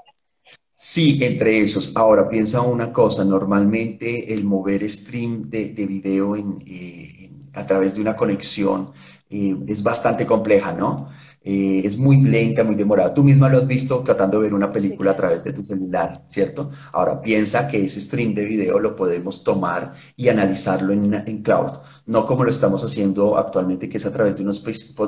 Sí, 0.76 1.24
entre 1.24 1.62
esos. 1.62 1.96
Ahora, 1.96 2.28
piensa 2.28 2.62
una 2.62 2.92
cosa, 2.92 3.24
normalmente 3.24 4.34
el 4.34 4.44
mover 4.44 4.90
stream 4.90 5.52
de, 5.52 5.86
video 5.86 6.36
eh, 6.36 7.25
a 7.56 7.66
través 7.66 7.96
de 7.96 8.02
una 8.02 8.16
conexión 8.16 8.92
eh, 9.30 9.56
es 9.68 9.84
bastante 9.84 10.26
compleja, 10.26 10.74
¿no? 10.74 11.10
Eh, 11.48 11.84
es 11.86 11.98
muy 12.00 12.22
lenta, 12.22 12.64
muy 12.64 12.74
demorada. 12.76 13.14
Tú 13.14 13.24
misma 13.24 13.50
lo 13.50 13.60
has 13.60 13.68
visto 13.68 14.00
tratando 14.00 14.38
de 14.38 14.46
ver 14.46 14.54
una 14.56 14.72
película 14.72 15.12
a 15.12 15.16
través 15.16 15.44
de 15.44 15.54
tu 15.54 15.64
celular, 15.64 16.24
¿cierto? 16.28 16.72
Ahora 16.92 17.22
piensa 17.22 17.68
que 17.68 17.86
ese 17.86 18.02
stream 18.02 18.34
de 18.34 18.46
video 18.46 18.80
lo 18.80 18.96
podemos 18.96 19.44
tomar 19.44 19.94
y 20.16 20.30
analizarlo 20.30 20.92
en, 20.92 21.14
en 21.14 21.44
cloud, 21.44 21.74
no 22.08 22.26
como 22.28 22.44
lo 22.44 22.50
estamos 22.50 22.84
haciendo 22.84 23.38
actualmente, 23.38 23.90
que 23.90 23.98
es 23.98 24.06
a 24.06 24.14
través 24.14 24.36
de 24.36 24.44
unos 24.44 24.64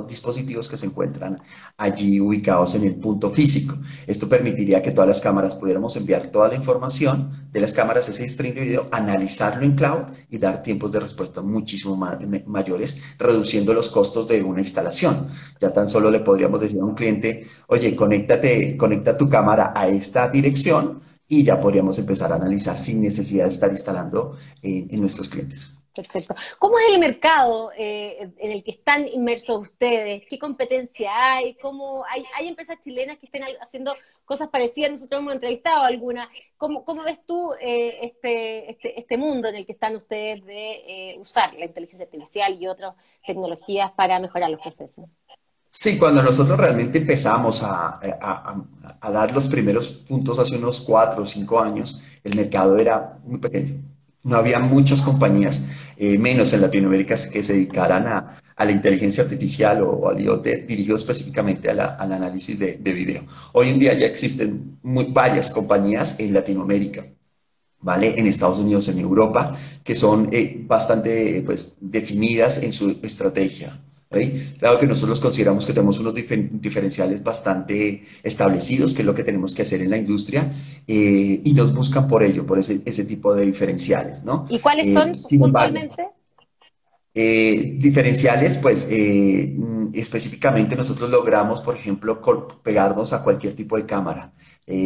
dispositivos 0.07 0.67
que 0.67 0.77
se 0.77 0.87
encuentran 0.87 1.37
allí 1.77 2.19
ubicados 2.19 2.73
en 2.75 2.83
el 2.85 2.95
punto 2.95 3.29
físico. 3.29 3.75
Esto 4.07 4.27
permitiría 4.27 4.81
que 4.81 4.91
todas 4.91 5.07
las 5.07 5.21
cámaras 5.21 5.55
pudiéramos 5.55 5.95
enviar 5.95 6.27
toda 6.27 6.47
la 6.47 6.55
información 6.55 7.49
de 7.51 7.59
las 7.61 7.73
cámaras, 7.73 8.09
ese 8.09 8.27
stream 8.27 8.55
de 8.55 8.61
video, 8.61 8.87
analizarlo 8.91 9.63
en 9.63 9.75
cloud 9.75 10.05
y 10.29 10.37
dar 10.39 10.63
tiempos 10.63 10.91
de 10.91 10.99
respuesta 10.99 11.41
muchísimo 11.41 11.95
mayores, 12.47 13.01
reduciendo 13.19 13.73
los 13.73 13.89
costos 13.89 14.27
de 14.27 14.41
una 14.41 14.61
instalación. 14.61 15.27
Ya 15.59 15.71
tan 15.71 15.87
solo 15.87 16.09
le 16.09 16.21
podríamos 16.21 16.61
decir 16.61 16.81
a 16.81 16.85
un 16.85 16.95
cliente, 16.95 17.45
oye, 17.67 17.95
conéctate, 17.95 18.75
conecta 18.75 19.17
tu 19.17 19.29
cámara 19.29 19.71
a 19.75 19.87
esta 19.87 20.29
dirección 20.29 21.01
y 21.27 21.43
ya 21.43 21.59
podríamos 21.59 21.99
empezar 21.99 22.31
a 22.31 22.35
analizar 22.35 22.77
sin 22.77 23.01
necesidad 23.01 23.43
de 23.43 23.49
estar 23.49 23.69
instalando 23.69 24.35
en 24.63 24.99
nuestros 24.99 25.29
clientes. 25.29 25.76
Perfecto. 26.01 26.35
¿Cómo 26.59 26.77
es 26.79 26.85
el 26.93 26.99
mercado 26.99 27.71
eh, 27.77 28.31
en 28.37 28.51
el 28.51 28.63
que 28.63 28.71
están 28.71 29.07
inmersos 29.07 29.63
ustedes? 29.63 30.23
¿Qué 30.29 30.39
competencia 30.39 31.11
hay? 31.13 31.55
¿Cómo 31.55 32.03
hay, 32.05 32.47
empresas 32.47 32.77
chilenas 32.81 33.17
que 33.17 33.25
estén 33.25 33.43
haciendo 33.61 33.95
cosas 34.25 34.49
parecidas? 34.49 34.91
Nosotros 34.91 35.21
hemos 35.21 35.33
entrevistado 35.33 35.83
alguna. 35.83 36.29
¿Cómo, 36.57 36.83
ves 37.03 37.19
tú 37.25 37.53
eh, 37.59 37.99
este, 38.01 38.71
este, 38.71 38.99
este, 38.99 39.17
mundo 39.17 39.47
en 39.47 39.55
el 39.55 39.65
que 39.65 39.73
están 39.73 39.95
ustedes 39.95 40.45
de 40.45 41.11
eh, 41.13 41.17
usar 41.19 41.53
la 41.55 41.65
inteligencia 41.65 42.05
artificial 42.05 42.57
y 42.61 42.67
otras 42.67 42.95
tecnologías 43.25 43.91
para 43.91 44.19
mejorar 44.19 44.49
los 44.49 44.61
procesos? 44.61 45.05
Sí, 45.69 45.97
cuando 45.97 46.23
nosotros 46.23 46.57
realmente 46.57 46.99
empezamos 46.99 47.61
a, 47.61 47.99
dar 49.01 49.33
los 49.33 49.49
primeros 49.49 49.89
puntos 49.89 50.39
hace 50.39 50.55
unos 50.55 50.79
cuatro 50.79 51.23
o 51.23 51.25
cinco 51.25 51.59
años, 51.59 52.01
el 52.23 52.35
mercado 52.35 52.77
era 52.77 53.19
muy 53.25 53.39
pequeño. 53.39 53.83
No 54.23 54.37
había 54.37 54.59
muchas 54.59 55.01
compañías, 55.01 55.69
eh, 55.97 56.17
menos 56.17 56.53
en 56.53 56.61
Latinoamérica, 56.61 57.15
que 57.31 57.43
se 57.43 57.53
dedicaran 57.53 58.07
a, 58.07 58.39
la 58.57 58.71
inteligencia 58.71 59.23
artificial 59.23 59.81
o, 59.83 60.09
al 60.09 60.19
IoT 60.19 60.45
dirigido 60.67 60.95
específicamente 60.95 61.69
al 61.69 61.79
análisis 61.79 62.59
de, 62.59 62.77
video. 62.93 63.23
Hoy 63.53 63.69
en 63.69 63.79
día 63.79 63.93
ya 63.93 64.05
existen 64.05 64.79
varias 64.81 65.51
compañías 65.51 66.19
en 66.19 66.33
Latinoamérica. 66.33 67.05
¿vale? 67.79 68.19
En 68.19 68.27
Estados 68.27 68.59
Unidos, 68.59 68.87
en 68.87 68.99
Europa, 68.99 69.55
que 69.83 69.95
son 69.95 70.29
eh, 70.31 70.63
bastante 70.67 71.43
pues, 71.45 71.75
definidas 71.79 72.63
en 72.63 72.73
su 72.73 72.99
estrategia. 73.03 73.79
Claro 74.09 74.79
que 74.79 74.87
nosotros 74.87 75.19
consideramos 75.19 75.65
que 75.65 75.73
tenemos 75.73 75.99
unos 75.99 76.13
diferenciales 76.13 77.23
bastante 77.23 78.05
establecidos, 78.23 78.93
que 78.93 79.01
es 79.01 79.05
lo 79.05 79.13
que 79.13 79.23
tenemos 79.23 79.53
que 79.53 79.63
hacer 79.63 79.81
en 79.81 79.89
la 79.89 79.97
industria, 79.97 80.49
eh, 80.87 81.41
y 81.43 81.53
nos 81.53 81.73
buscan 81.73 82.07
por 82.07 82.23
ello, 82.23 82.45
por 82.45 82.57
ese, 82.57 82.81
ese 82.85 83.03
tipo 83.03 83.35
de 83.35 83.45
diferenciales, 83.45 84.23
¿no? 84.23 84.45
¿Y 84.49 84.59
cuáles 84.59 84.93
son 84.93 85.09
eh, 85.09 85.39
puntualmente? 85.39 86.07
Eh, 87.13 87.75
diferenciales, 87.77 88.57
pues 88.57 88.87
mm, 88.89 89.87
específicamente 89.93 90.77
nosotros 90.77 91.09
logramos, 91.09 91.61
por 91.61 91.75
ejemplo, 91.75 92.21
pegarnos 92.63 93.11
a 93.11 93.23
cualquier 93.23 93.55
tipo 93.55 93.75
de 93.75 93.85
cámara. 93.85 94.33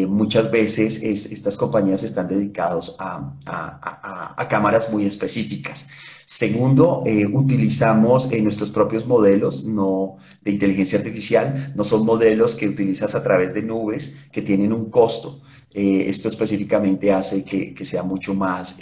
muchas 0.08 0.50
veces 0.52 1.02
estas 1.04 1.58
compañías 1.58 2.04
están 2.04 2.28
dedicadas 2.28 2.96
a, 3.00 3.34
a, 4.38 4.48
cámaras 4.48 4.92
muy 4.92 5.06
específicas. 5.06 5.90
Segundo, 6.26 7.04
eh, 7.06 7.26
utilizamos 7.26 8.32
eh, 8.32 8.42
nuestros 8.42 8.72
propios 8.72 9.06
modelos 9.06 9.66
no, 9.66 10.18
de 10.42 10.52
inteligencia 10.52 11.00
artificial, 11.00 11.74
no 11.76 11.84
son 11.84 12.06
modelos 12.06 12.56
que 12.56 12.68
utilizas 12.68 13.16
a 13.16 13.24
través 13.24 13.54
de 13.54 13.64
nubes 13.64 14.26
que 14.32 14.42
tienen 14.42 14.74
un 14.74 14.90
costo. 14.90 15.42
Eh, 15.74 16.06
esto 16.08 16.28
específicamente 16.28 17.14
hace 17.14 17.46
que, 17.46 17.86
sea 17.86 18.04
mucho 18.04 18.34
más, 18.34 18.80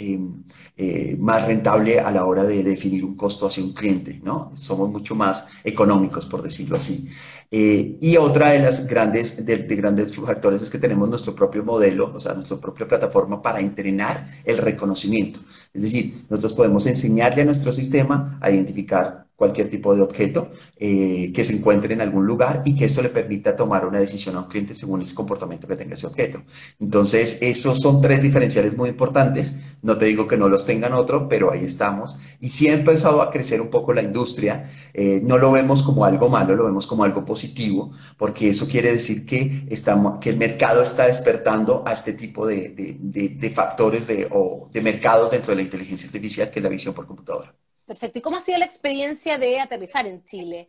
más 1.18 1.46
rentable 1.46 2.00
a 2.00 2.10
la 2.10 2.24
hora 2.26 2.44
de 2.44 2.62
definir 2.62 3.04
un 3.04 3.16
costo 3.16 3.46
hacia 3.46 3.62
un 3.62 3.72
cliente, 3.72 4.20
¿no? 4.24 4.50
Somos 4.54 4.90
mucho 4.90 5.14
más 5.14 5.48
económicos, 5.64 6.26
por 6.26 6.42
decirlo 6.42 6.76
así. 6.76 7.08
y 7.50 8.16
otra 8.16 8.50
de 8.50 8.60
las 8.60 8.86
grandes, 8.86 9.44
de, 9.44 9.58
de, 9.58 9.76
grandes 9.76 10.14
factores 10.14 10.62
es 10.62 10.70
que 10.70 10.78
tenemos 10.78 11.08
nuestro 11.08 11.34
propio 11.34 11.64
modelo, 11.64 12.12
o 12.14 12.18
sea, 12.18 12.34
nuestra 12.34 12.58
propia 12.60 12.86
plataforma 12.88 13.40
para 13.42 13.60
entrenar 13.60 14.26
el 14.44 14.58
reconocimiento. 14.58 15.40
Es 15.72 15.82
decir, 15.82 16.24
nosotros 16.28 16.54
podemos 16.54 16.86
enseñarle 16.86 17.42
a 17.42 17.44
nuestro 17.44 17.72
sistema 17.72 18.38
a 18.40 18.50
identificar 18.50 19.29
cualquier 19.40 19.70
tipo 19.70 19.96
de 19.96 20.02
objeto 20.02 20.50
eh, 20.76 21.32
que 21.34 21.44
se 21.44 21.54
encuentre 21.56 21.94
en 21.94 22.02
algún 22.02 22.26
lugar 22.26 22.60
y 22.66 22.76
que 22.76 22.84
eso 22.84 23.00
le 23.00 23.08
permita 23.08 23.56
tomar 23.56 23.86
una 23.86 23.98
decisión 23.98 24.36
a 24.36 24.40
un 24.40 24.48
cliente 24.48 24.74
según 24.74 25.00
el 25.00 25.14
comportamiento 25.14 25.66
que 25.66 25.76
tenga 25.76 25.94
ese 25.94 26.06
objeto. 26.06 26.42
Entonces, 26.78 27.38
esos 27.40 27.80
son 27.80 28.02
tres 28.02 28.20
diferenciales 28.20 28.76
muy 28.76 28.90
importantes. 28.90 29.60
No 29.80 29.96
te 29.96 30.04
digo 30.04 30.28
que 30.28 30.36
no 30.36 30.50
los 30.50 30.66
tengan 30.66 30.92
otro, 30.92 31.26
pero 31.26 31.50
ahí 31.50 31.64
estamos. 31.64 32.18
Y 32.38 32.50
sí 32.50 32.68
ha 32.68 32.74
empezado 32.74 33.22
a 33.22 33.30
crecer 33.30 33.62
un 33.62 33.70
poco 33.70 33.94
la 33.94 34.02
industria. 34.02 34.70
Eh, 34.92 35.22
no 35.24 35.38
lo 35.38 35.52
vemos 35.52 35.82
como 35.84 36.04
algo 36.04 36.28
malo, 36.28 36.54
lo 36.54 36.66
vemos 36.66 36.86
como 36.86 37.04
algo 37.04 37.24
positivo, 37.24 37.92
porque 38.18 38.50
eso 38.50 38.68
quiere 38.68 38.92
decir 38.92 39.24
que, 39.24 39.66
estamos, 39.70 40.18
que 40.20 40.28
el 40.28 40.36
mercado 40.36 40.82
está 40.82 41.06
despertando 41.06 41.82
a 41.86 41.94
este 41.94 42.12
tipo 42.12 42.46
de, 42.46 42.74
de 43.00 43.50
factores 43.50 44.06
de, 44.06 44.28
o 44.30 44.68
de 44.70 44.82
mercados 44.82 45.30
dentro 45.30 45.52
de 45.52 45.56
la 45.56 45.62
inteligencia 45.62 46.08
artificial, 46.08 46.50
que 46.50 46.58
es 46.58 46.62
la 46.62 46.68
visión 46.68 46.92
por 46.94 47.06
computadora. 47.06 47.54
Perfecto. 47.90 48.20
¿Y 48.20 48.22
cómo 48.22 48.36
ha 48.36 48.40
sido 48.40 48.56
la 48.56 48.66
experiencia 48.66 49.36
de 49.36 49.58
aterrizar 49.58 50.06
en 50.06 50.24
Chile? 50.24 50.68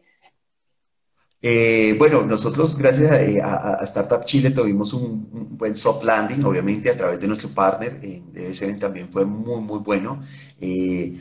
Eh, 1.40 1.96
bueno, 2.00 2.26
nosotros 2.26 2.76
gracias 2.76 3.12
a, 3.12 3.84
Startup 3.84 4.26
Chile 4.26 4.50
tuvimos 4.50 4.92
un, 4.94 5.56
buen 5.56 5.76
soft 5.76 6.04
landing, 6.04 6.44
obviamente 6.44 6.90
a 6.90 6.98
través 6.98 7.20
de 7.20 7.28
nuestro 7.28 7.50
partner, 7.50 8.00
eh, 8.02 8.78
también 8.80 9.12
fue 9.12 9.24
muy, 9.24 9.62
muy 9.62 9.78
bueno. 9.78 10.20
Eh, 10.60 11.16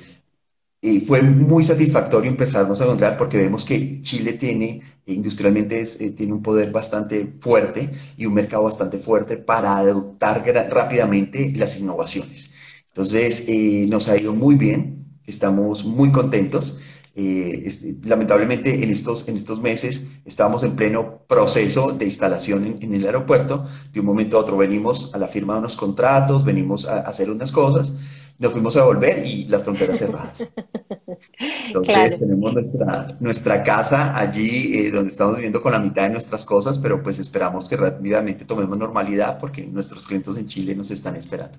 y 0.81 1.01
fue 1.01 1.21
muy 1.21 1.65
satisfactorio 1.65 2.31
empezarnos 2.31 2.81
a 2.81 2.85
encontrar 2.85 3.19
porque 3.19 3.37
vemos 3.37 3.67
que 3.67 4.01
Chile 4.01 4.33
tiene, 4.33 4.81
industrialmente 5.05 5.83
eh, 5.83 6.13
tiene 6.13 6.33
un 6.33 6.43
poder 6.43 6.71
bastante 6.73 7.31
fuerte 7.41 7.91
y 8.17 8.25
un 8.25 8.33
mercado 8.33 8.63
bastante 8.63 8.99
fuerte 8.99 9.37
para 9.37 9.77
adoptar 9.77 10.47
rápidamente 10.71 11.53
las 11.57 11.79
innovaciones. 11.79 12.55
Entonces, 12.89 13.47
nos 13.91 14.09
ha 14.09 14.17
ido 14.17 14.33
muy 14.35 14.55
bien, 14.55 15.00
estamos 15.31 15.85
muy 15.85 16.13
contentos. 16.13 16.81
Eh, 17.17 17.69
lamentablemente 18.05 18.85
en 18.85 18.91
estos, 18.91 19.27
en 19.27 19.37
estos 19.37 19.61
meses 19.61 20.13
estábamos 20.25 20.63
en 20.63 20.77
pleno 20.77 21.23
proceso 21.27 21.91
de 21.91 22.05
instalación 22.05 22.79
en, 22.81 22.95
el 22.95 23.05
aeropuerto. 23.05 23.67
De 23.93 24.01
un 24.01 24.07
momento 24.07 24.37
a 24.37 24.41
otro 24.41 24.57
venimos 24.57 25.13
a 25.15 25.19
la 25.19 25.27
firma 25.27 25.55
de 25.55 25.61
unos 25.61 25.77
contratos, 25.77 26.45
venimos 26.45 26.87
a, 26.87 27.01
hacer 27.01 27.31
unas 27.31 27.51
cosas, 27.51 27.97
nos 28.39 28.53
fuimos 28.53 28.77
a 28.77 28.85
volver 28.85 29.27
y 29.27 29.45
las 29.47 29.65
fronteras 29.65 29.99
cerradas. 29.99 30.53
Entonces 31.67 32.19
tenemos 32.19 32.55
nuestra, 32.55 33.17
nuestra, 33.19 33.63
casa 33.65 34.17
allí 34.17 34.79
eh, 34.79 34.91
donde 34.91 35.09
estamos 35.09 35.35
viviendo 35.35 35.61
con 35.63 35.73
la 35.73 35.79
mitad 35.79 36.05
de 36.05 36.11
nuestras 36.11 36.45
cosas, 36.47 36.79
pero 36.79 37.03
pues 37.03 37.19
esperamos 37.19 37.69
que 37.69 37.77
rápidamente 37.77 38.45
tomemos 38.45 38.79
normalidad 38.79 39.39
porque 39.39 39.67
nuestros 39.67 40.07
clientes 40.07 40.37
en 40.37 40.47
Chile 40.47 40.75
nos 40.75 40.91
están 40.91 41.17
esperando. 41.17 41.59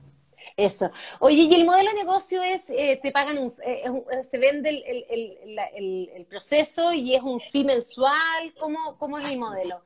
Eso. 0.58 0.92
Oye, 1.20 1.44
y 1.44 1.54
el 1.54 1.66
modelo 1.66 1.90
de 1.92 1.96
negocio 1.96 2.44
es, 2.44 2.70
eh, 2.70 3.00
te 3.02 3.12
pagan 3.12 3.38
un, 3.38 3.54
eh, 3.66 3.84
eh, 3.86 4.24
se 4.24 4.38
vende 4.38 4.70
el, 4.70 6.26
proceso 6.30 6.94
y 6.94 7.16
es 7.16 7.22
un 7.22 7.42
fee 7.42 7.66
mensual, 7.66 8.54
¿cómo, 8.58 8.98
cómo 8.98 9.18
es 9.18 9.28
el 9.30 9.38
modelo? 9.38 9.82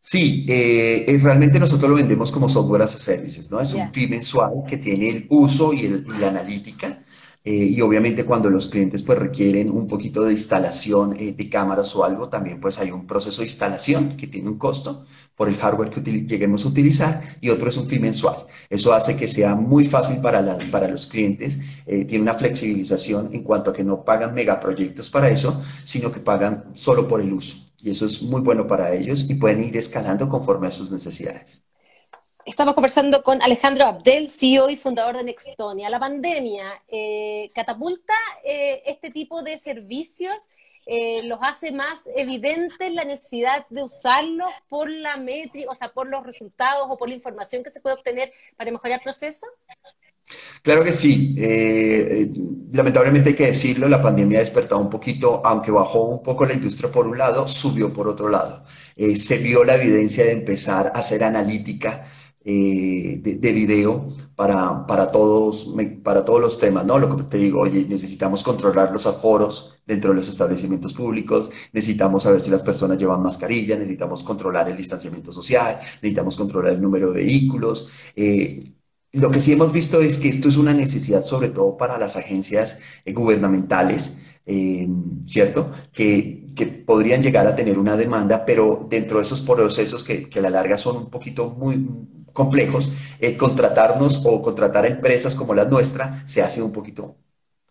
Sí, 0.00 0.46
realmente 1.22 1.60
nosotros 1.60 1.90
lo 1.90 1.96
vendemos 1.96 2.32
como 2.32 2.48
software 2.48 2.82
as 2.82 2.96
a 2.96 2.98
services, 2.98 3.50
¿no? 3.50 3.60
Es 3.60 3.74
un 3.74 3.92
fee 3.92 4.08
mensual 4.08 4.64
que 4.66 4.78
tiene 4.78 5.10
el 5.10 5.26
uso 5.28 5.72
y, 5.72 5.80
y 5.84 6.18
la 6.18 6.28
analítica 6.28 7.04
eh, 7.44 7.52
y 7.54 7.80
obviamente 7.80 8.24
cuando 8.24 8.50
los 8.50 8.68
clientes 8.68 9.02
pues 9.02 9.18
requieren 9.18 9.70
un 9.70 9.86
poquito 9.88 10.24
de 10.24 10.32
instalación 10.32 11.16
eh, 11.18 11.32
de 11.32 11.48
cámaras 11.48 11.94
o 11.96 12.04
algo, 12.04 12.28
también 12.28 12.60
pues 12.60 12.78
hay 12.78 12.90
un 12.90 13.06
proceso 13.06 13.40
de 13.40 13.46
instalación 13.46 14.16
que 14.16 14.26
tiene 14.26 14.50
un 14.50 14.58
costo 14.58 15.06
por 15.36 15.48
el 15.48 15.56
hardware 15.56 15.90
que 15.90 16.02
lleguemos 16.02 16.64
a 16.64 16.68
utilizar 16.68 17.22
y 17.40 17.48
otro 17.48 17.70
es 17.70 17.76
un 17.78 17.88
fee 17.88 17.98
mensual. 17.98 18.46
Eso 18.68 18.92
hace 18.92 19.16
que 19.16 19.26
sea 19.26 19.54
muy 19.54 19.84
fácil 19.84 20.20
para, 20.20 20.58
para 20.70 20.88
los 20.88 21.06
clientes, 21.06 21.60
eh, 21.86 22.04
tiene 22.04 22.22
una 22.22 22.34
flexibilización 22.34 23.30
en 23.34 23.42
cuanto 23.42 23.70
a 23.70 23.72
que 23.72 23.84
no 23.84 24.04
pagan 24.04 24.34
megaproyectos 24.34 25.08
para 25.10 25.30
eso, 25.30 25.62
sino 25.84 26.12
que 26.12 26.20
pagan 26.20 26.64
solo 26.74 27.08
por 27.08 27.20
el 27.22 27.32
uso. 27.32 27.56
Y 27.82 27.90
eso 27.90 28.04
es 28.04 28.20
muy 28.22 28.42
bueno 28.42 28.66
para 28.66 28.92
ellos 28.92 29.26
y 29.30 29.34
pueden 29.36 29.64
ir 29.64 29.76
escalando 29.78 30.28
conforme 30.28 30.66
a 30.68 30.70
sus 30.70 30.92
necesidades. 30.92 31.64
Estamos 32.46 32.74
conversando 32.74 33.22
con 33.22 33.42
Alejandro 33.42 33.84
Abdel, 33.84 34.28
CEO 34.28 34.70
y 34.70 34.76
fundador 34.76 35.16
de 35.18 35.24
Nextonia. 35.24 35.90
La 35.90 36.00
pandemia 36.00 36.82
eh, 36.88 37.50
catapulta 37.54 38.14
eh, 38.42 38.82
este 38.86 39.10
tipo 39.10 39.42
de 39.42 39.58
servicios, 39.58 40.48
eh, 40.86 41.22
los 41.24 41.38
hace 41.42 41.70
más 41.70 42.00
evidentes 42.16 42.94
la 42.94 43.04
necesidad 43.04 43.66
de 43.68 43.82
usarlos 43.82 44.48
por 44.70 44.88
la 44.88 45.18
métrica, 45.18 45.70
o 45.70 45.74
sea, 45.74 45.92
por 45.92 46.08
los 46.08 46.24
resultados 46.24 46.86
o 46.88 46.96
por 46.96 47.10
la 47.10 47.14
información 47.14 47.62
que 47.62 47.70
se 47.70 47.80
puede 47.80 47.96
obtener 47.96 48.32
para 48.56 48.70
mejorar 48.70 48.98
el 48.98 49.04
proceso. 49.04 49.46
Claro 50.62 50.82
que 50.82 50.92
sí. 50.92 51.34
lamentablemente 52.72 53.30
hay 53.30 53.36
que 53.36 53.46
decirlo, 53.46 53.88
la 53.88 54.00
pandemia 54.00 54.38
ha 54.38 54.40
despertado 54.40 54.80
un 54.80 54.88
poquito, 54.88 55.42
aunque 55.44 55.70
bajó 55.70 56.04
un 56.04 56.22
poco 56.22 56.46
la 56.46 56.54
industria 56.54 56.90
por 56.90 57.06
un 57.06 57.18
lado, 57.18 57.46
subió 57.46 57.92
por 57.92 58.08
otro 58.08 58.30
lado. 58.30 58.64
se 58.96 59.38
vio 59.38 59.62
la 59.64 59.74
evidencia 59.74 60.24
de 60.24 60.32
empezar 60.32 60.86
a 60.86 61.00
hacer 61.00 61.22
analítica 61.24 62.06
eh, 62.42 63.20
de, 63.22 63.52
video 63.52 64.06
para, 64.34 64.86
para, 64.86 65.08
todos, 65.08 65.74
para 66.02 66.24
todos 66.24 66.40
los 66.40 66.58
temas, 66.58 66.86
¿no? 66.86 66.98
Lo 66.98 67.14
que 67.14 67.22
te 67.24 67.36
digo, 67.36 67.60
oye, 67.60 67.84
necesitamos 67.86 68.42
controlar 68.42 68.90
los 68.92 69.06
aforos 69.06 69.78
dentro 69.86 70.10
de 70.10 70.16
los 70.16 70.28
establecimientos 70.28 70.94
públicos, 70.94 71.50
necesitamos 71.74 72.22
saber 72.22 72.40
si 72.40 72.50
las 72.50 72.62
personas 72.62 72.98
llevan 72.98 73.22
mascarilla, 73.22 73.76
necesitamos 73.76 74.22
controlar 74.22 74.70
el 74.70 74.76
distanciamiento 74.78 75.32
social, 75.32 75.80
necesitamos 75.96 76.38
controlar 76.38 76.72
el 76.72 76.80
número 76.80 77.12
de 77.12 77.22
vehículos. 77.22 77.90
Eh, 78.16 78.72
lo 79.12 79.30
que 79.30 79.40
sí 79.40 79.52
hemos 79.52 79.70
visto 79.70 80.00
es 80.00 80.16
que 80.16 80.30
esto 80.30 80.48
es 80.48 80.56
una 80.56 80.72
necesidad 80.72 81.22
sobre 81.22 81.50
todo 81.50 81.76
para 81.76 81.98
las 81.98 82.16
agencias 82.16 82.80
eh, 83.04 83.12
gubernamentales, 83.12 84.22
¿cierto? 85.26 85.70
Que, 85.92 86.46
que, 86.56 86.66
podrían 86.66 87.22
llegar 87.22 87.46
a 87.46 87.54
tener 87.54 87.78
una 87.78 87.96
demanda, 87.96 88.44
pero 88.44 88.86
dentro 88.90 89.18
de 89.18 89.24
esos 89.24 89.42
procesos 89.42 90.02
que, 90.02 90.28
que 90.28 90.38
a 90.40 90.42
la 90.42 90.50
larga 90.50 90.76
son 90.78 90.96
un 90.96 91.10
poquito 91.10 91.50
muy 91.50 91.76
complejos, 92.40 92.92
eh, 93.18 93.36
contratarnos 93.36 94.24
o 94.24 94.40
contratar 94.40 94.84
a 94.84 94.88
empresas 94.88 95.34
como 95.34 95.52
la 95.54 95.66
nuestra 95.66 96.22
se 96.24 96.40
hace 96.40 96.62
un 96.62 96.72
poquito 96.72 97.16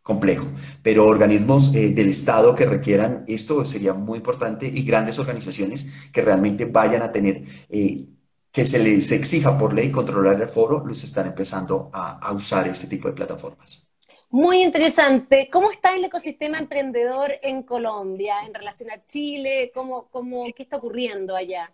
complejo, 0.04 0.46
pero 0.84 1.08
organismos 1.08 1.74
eh, 1.74 1.90
del 1.90 2.10
Estado 2.10 2.54
que 2.54 2.66
requieran 2.66 3.24
esto 3.28 3.66
sería 3.66 3.94
muy 3.94 4.18
importante 4.18 4.68
y 4.68 4.84
grandes 4.84 5.18
organizaciones 5.18 6.12
que 6.14 6.22
realmente 6.22 6.66
vayan 6.66 7.02
a 7.02 7.12
tener, 7.12 7.42
eh, 7.70 8.06
que 8.52 8.66
se 8.66 8.78
les 8.78 9.12
exija 9.12 9.58
por 9.58 9.74
ley 9.74 9.92
controlar 9.92 10.40
el 10.40 10.48
foro, 10.48 10.86
los 10.86 11.04
están 11.04 11.26
empezando 11.26 11.90
a, 11.92 12.32
usar 12.32 12.68
este 12.68 12.88
tipo 12.88 13.08
de 13.08 13.16
plataformas. 13.16 13.90
Muy 14.30 14.62
interesante. 14.62 15.50
¿Cómo 15.52 15.72
está 15.72 15.96
el 15.96 16.06
ecosistema 16.06 16.60
emprendedor 16.60 17.32
en 17.42 17.64
Colombia 17.64 18.36
en 18.46 18.54
relación 18.54 18.92
a 18.92 19.04
Chile? 19.08 19.72
¿Cómo, 19.74 20.10
cómo, 20.12 20.46
¿Qué 20.56 20.62
está 20.62 20.78
ocurriendo 20.78 21.36
allá? 21.36 21.72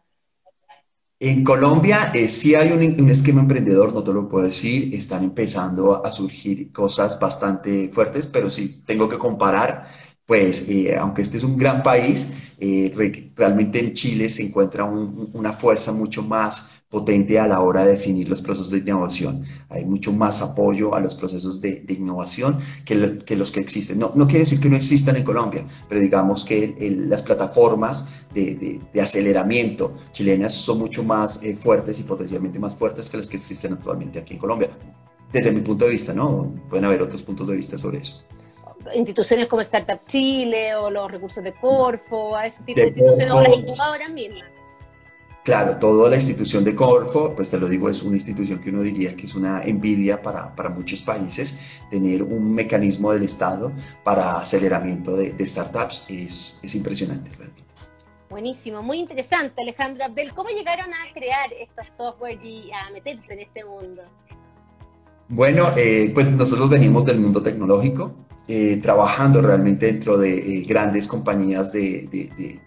En 1.19 1.43
Colombia 1.43 2.12
eh, 2.13 2.28
sí 2.28 2.56
hay 2.56 2.71
un, 2.71 3.10
esquema 3.10 3.41
emprendedor, 3.41 3.93
no 3.93 4.04
te 4.04 4.12
lo 4.12 4.28
puedo 4.28 4.45
decir, 4.45 4.93
están 4.93 5.23
empezando 5.23 6.06
a 6.06 6.12
surgir 6.12 6.71
cosas 6.73 7.17
bastante 7.19 7.89
fuertes, 7.89 8.28
pero 8.28 8.49
sí 8.49 8.82
tengo 8.86 9.08
que 9.08 9.17
comparar 9.17 9.88
pues 10.25 10.67
eh, 10.69 10.95
aunque 10.97 11.21
este 11.21 11.38
es 11.38 11.43
un 11.43 11.58
gran 11.58 11.84
país, 11.84 12.34
eh, 12.60 12.91
realmente 13.36 13.80
en 13.80 13.93
Chile 13.93 14.28
se 14.30 14.43
encuentra 14.43 14.86
una 14.86 15.54
fuerza 15.54 15.91
mucho 15.91 16.23
más 16.23 16.74
potente 16.95 17.38
a 17.38 17.45
la 17.45 17.60
hora 17.60 17.84
de 17.84 17.91
definir 17.91 18.29
los 18.29 18.41
procesos 18.41 18.71
de 18.71 18.77
innovación. 18.77 19.43
Hay 19.67 19.84
mucho 19.84 20.13
más 20.13 20.41
apoyo 20.41 20.95
a 20.95 21.01
los 21.01 21.13
procesos 21.13 21.60
de, 21.60 21.84
innovación 21.89 22.60
que, 22.86 22.95
los 22.95 23.51
que 23.51 23.60
existen. 23.60 23.99
No, 23.99 24.13
no, 24.15 24.27
quiere 24.27 24.45
decir 24.45 24.62
que 24.62 24.69
no 24.69 24.77
existan 24.77 25.17
en 25.17 25.25
Colombia, 25.25 25.65
pero 25.89 25.99
digamos 25.99 26.45
que 26.45 26.73
las 27.10 27.21
plataformas 27.21 28.23
de, 28.34 28.79
aceleramiento 29.01 29.93
chilenas 30.13 30.53
son 30.53 30.79
mucho 30.79 31.03
más 31.03 31.43
eh, 31.43 31.53
fuertes 31.53 31.99
y 31.99 32.03
potencialmente 32.03 32.60
más 32.60 32.73
fuertes 32.75 33.10
que 33.10 33.17
las 33.17 33.27
que 33.27 33.36
existen 33.36 33.73
actualmente 33.73 34.19
aquí 34.19 34.36
en 34.36 34.39
Colombia. 34.39 34.69
Desde 35.34 35.51
mi 35.51 35.60
punto 35.60 35.84
de 35.84 35.91
vista, 35.91 36.13
¿no? 36.13 36.49
Pueden 36.69 36.86
haber 36.86 37.01
otros 37.01 37.21
puntos 37.23 37.49
de 37.49 37.58
vista 37.58 37.77
sobre 37.77 37.97
eso 37.97 38.23
instituciones 38.93 39.47
como 39.47 39.62
Startup 39.63 39.99
Chile 40.08 40.75
o 40.75 40.91
los 40.91 41.12
recursos 41.12 41.43
de 41.43 41.53
Corfo, 41.53 42.36
a 42.38 42.45
ese 42.45 42.63
tipo 42.63 42.79
de, 42.79 42.88
instituciones 42.88 43.31
o 43.34 43.41
las 43.41 43.58
incubadoras 43.58 44.10
mismas. 44.12 44.55
Claro, 45.45 45.77
toda 45.77 46.10
la 46.10 46.15
institución 46.15 46.63
de 46.63 46.75
Corfo, 46.75 47.36
pues 47.36 47.51
te 47.51 47.60
lo 47.60 47.69
digo, 47.69 47.88
es 47.88 48.01
una 48.01 48.15
institución 48.15 48.60
que 48.60 48.71
uno 48.71 48.81
diría 48.81 49.15
que 49.15 49.27
es 49.27 49.36
una 49.36 49.62
envidia 49.62 50.19
para, 50.19 50.55
para 50.55 50.71
muchos 50.71 51.03
países. 51.03 51.60
Tener 51.91 52.23
un 52.23 52.51
mecanismo 52.55 53.13
del 53.13 53.21
Estado 53.21 53.71
para 54.03 54.39
aceleramiento 54.39 55.15
de, 55.15 55.36
startups 55.45 56.05
es, 56.10 56.60
es, 56.63 56.73
impresionante 56.73 57.29
realmente. 57.38 57.63
Buenísimo, 58.27 58.81
muy 58.81 58.97
interesante, 58.97 59.62
Alejandra. 59.62 60.10
¿Cómo 60.34 60.49
llegaron 60.49 60.91
a 60.91 61.13
crear 61.13 61.53
estos 61.53 61.95
software 61.95 62.43
y 62.43 62.71
a 62.71 62.89
meterse 62.89 63.34
en 63.34 63.41
este 63.41 63.63
mundo? 63.63 64.01
Bueno, 65.29 65.71
eh, 65.77 66.12
pues 66.12 66.25
nosotros 66.25 66.71
venimos 66.71 67.05
del 67.05 67.19
mundo 67.19 67.43
tecnológico. 67.43 68.15
Eh, 68.47 68.79
trabajando 68.81 69.41
realmente 69.41 69.88
dentro 69.88 70.17
de 70.19 70.38
eh, 70.38 70.63
grandes 70.67 71.08
compañías 71.08 71.71
de, 71.71 72.08
de, 72.12 72.60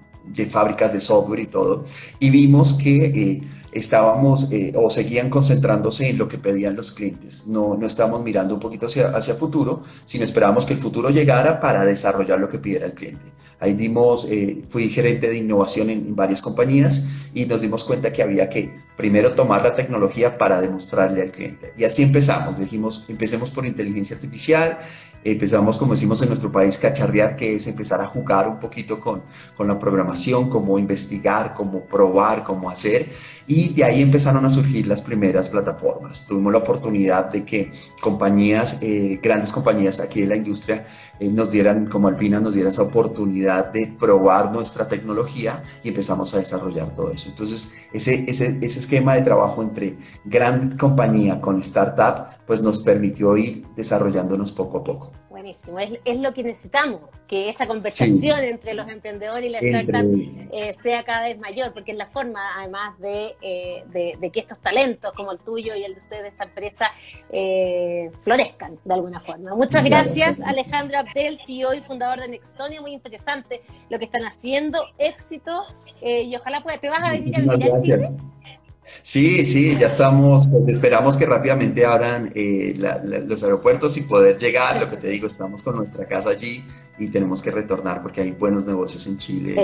fábricas 0.50 0.92
de 0.92 1.00
software 1.00 1.40
y 1.40 1.46
todo, 1.46 1.84
y 2.18 2.30
vimos 2.30 2.74
que 2.74 3.04
eh, 3.06 3.42
estábamos 3.72 4.50
o 4.74 4.90
seguían 4.90 5.30
concentrándose 5.30 6.08
en 6.08 6.18
lo 6.18 6.28
que 6.28 6.38
pedían 6.38 6.74
los 6.74 6.92
clientes. 6.92 7.46
No, 7.46 7.76
no 7.76 7.86
estábamos 7.86 8.22
mirando 8.22 8.54
un 8.54 8.60
poquito 8.60 8.86
hacia, 8.86 9.08
hacia 9.08 9.34
futuro, 9.34 9.82
sino 10.04 10.24
esperábamos 10.24 10.66
que 10.66 10.74
el 10.74 10.78
futuro 10.78 11.10
llegara 11.10 11.60
para 11.60 11.84
desarrollar 11.84 12.40
lo 12.40 12.48
que 12.48 12.58
pidiera 12.58 12.86
el 12.86 12.94
cliente. 12.94 13.32
Ahí 13.60 13.74
dimos, 13.74 14.28
fui 14.68 14.88
gerente 14.88 15.28
de 15.28 15.38
innovación 15.38 15.90
en, 15.90 16.14
varias 16.14 16.40
compañías 16.40 17.08
y 17.34 17.44
nos 17.44 17.60
dimos 17.60 17.82
cuenta 17.82 18.12
que 18.12 18.22
había 18.22 18.48
que 18.48 18.72
primero 18.96 19.34
tomar 19.34 19.62
la 19.62 19.74
tecnología 19.74 20.38
para 20.38 20.60
demostrarle 20.60 21.22
al 21.22 21.32
cliente. 21.32 21.72
Y 21.76 21.82
así 21.82 22.04
empezamos, 22.04 22.58
dijimos, 22.58 23.04
empecemos 23.08 23.50
por 23.50 23.66
inteligencia 23.66 24.14
artificial 24.14 24.78
empezamos, 25.24 25.78
como 25.78 25.92
decimos 25.92 26.22
en 26.22 26.28
nuestro 26.28 26.50
país, 26.50 26.78
cacharrear, 26.78 27.36
que 27.36 27.56
es 27.56 27.66
empezar 27.66 28.00
a 28.00 28.06
jugar 28.06 28.48
un 28.48 28.58
poquito 28.58 28.98
con, 29.00 29.22
con 29.56 29.68
la 29.68 29.78
programación, 29.78 30.48
cómo 30.48 30.78
investigar, 30.78 31.54
cómo 31.54 31.80
probar, 31.80 32.42
cómo 32.42 32.70
hacer. 32.70 33.06
Y 33.48 33.72
de 33.72 33.82
ahí 33.82 34.02
empezaron 34.02 34.44
a 34.44 34.50
surgir 34.50 34.86
las 34.86 35.00
primeras 35.00 35.48
plataformas. 35.48 36.26
Tuvimos 36.26 36.52
la 36.52 36.58
oportunidad 36.58 37.30
de 37.30 37.46
que 37.46 37.72
compañías, 37.98 38.82
eh, 38.82 39.18
grandes 39.22 39.52
compañías 39.52 40.00
aquí 40.00 40.20
de 40.20 40.26
la 40.26 40.36
industria, 40.36 40.86
eh, 41.18 41.30
nos 41.30 41.50
dieran, 41.50 41.86
como 41.86 42.08
Alpina, 42.08 42.40
nos 42.40 42.52
diera 42.52 42.68
esa 42.68 42.82
oportunidad 42.82 43.72
de 43.72 43.86
probar 43.98 44.52
nuestra 44.52 44.86
tecnología 44.86 45.62
y 45.82 45.88
empezamos 45.88 46.34
a 46.34 46.38
desarrollar 46.38 46.94
todo 46.94 47.10
eso. 47.10 47.30
Entonces, 47.30 47.72
ese, 47.94 48.28
ese, 48.28 48.58
ese 48.60 48.80
esquema 48.80 49.14
de 49.14 49.22
trabajo 49.22 49.62
entre 49.62 49.96
gran 50.26 50.76
compañía 50.76 51.40
con 51.40 51.58
startup, 51.60 52.26
pues 52.46 52.60
nos 52.60 52.82
permitió 52.82 53.34
ir 53.38 53.64
desarrollándonos 53.74 54.52
poco 54.52 54.78
a 54.78 54.84
poco. 54.84 55.12
Buenísimo, 55.38 55.78
es, 55.78 55.92
es 56.04 56.18
lo 56.18 56.34
que 56.34 56.42
necesitamos, 56.42 57.00
que 57.28 57.48
esa 57.48 57.68
conversación 57.68 58.40
entre 58.40 58.74
los 58.74 58.88
emprendedores 58.88 59.48
y 59.48 59.50
la 59.50 59.60
startup 59.60 60.04
eh, 60.50 60.72
sea 60.72 61.04
cada 61.04 61.28
vez 61.28 61.38
mayor, 61.38 61.72
porque 61.72 61.92
es 61.92 61.96
la 61.96 62.06
forma, 62.06 62.40
además 62.56 62.98
de, 62.98 63.36
eh, 63.40 63.84
de, 63.86 64.30
que 64.32 64.40
estos 64.40 64.58
talentos 64.58 65.12
como 65.12 65.30
el 65.30 65.38
tuyo 65.38 65.76
y 65.76 65.84
el 65.84 65.94
de 65.94 66.00
ustedes 66.00 66.22
de 66.22 66.28
esta 66.30 66.42
empresa 66.42 66.90
eh, 67.30 68.10
florezcan 68.20 68.80
de 68.84 68.94
alguna 68.94 69.20
forma. 69.20 69.54
Muchas 69.54 69.84
gracias, 69.84 70.40
Alejandro 70.40 70.98
Abdel, 70.98 71.38
CEO 71.46 71.72
y 71.72 71.82
fundador 71.82 72.18
de 72.18 72.30
Nextonia, 72.30 72.80
muy 72.80 72.90
interesante 72.90 73.62
lo 73.90 74.00
que 74.00 74.06
están 74.06 74.24
haciendo, 74.24 74.82
éxito, 74.98 75.66
y 76.02 76.34
ojalá 76.34 76.62
pueda, 76.62 76.78
te 76.78 76.90
vas 76.90 77.04
a 77.04 77.12
venir 77.12 77.32
a 77.38 77.42
vivir 77.42 77.72
a 77.72 77.80
Chile. 77.80 77.98
Sí, 79.02 79.44
sí, 79.46 79.76
ya 79.78 79.86
estamos, 79.86 80.48
pues 80.48 80.68
esperamos 80.68 81.16
que 81.16 81.26
rápidamente 81.26 81.84
abran 81.84 82.30
eh, 82.34 82.74
los 83.26 83.42
aeropuertos 83.42 83.96
y 83.96 84.02
poder 84.02 84.38
llegar. 84.38 84.80
Lo 84.80 84.90
que 84.90 84.96
te 84.96 85.08
digo, 85.08 85.26
estamos 85.26 85.62
con 85.62 85.76
nuestra 85.76 86.06
casa 86.06 86.30
allí 86.30 86.64
y 86.98 87.08
tenemos 87.08 87.42
que 87.42 87.50
retornar 87.50 88.02
porque 88.02 88.20
hay 88.20 88.30
buenos 88.32 88.66
negocios 88.66 89.06
en 89.06 89.18
Chile 89.18 89.56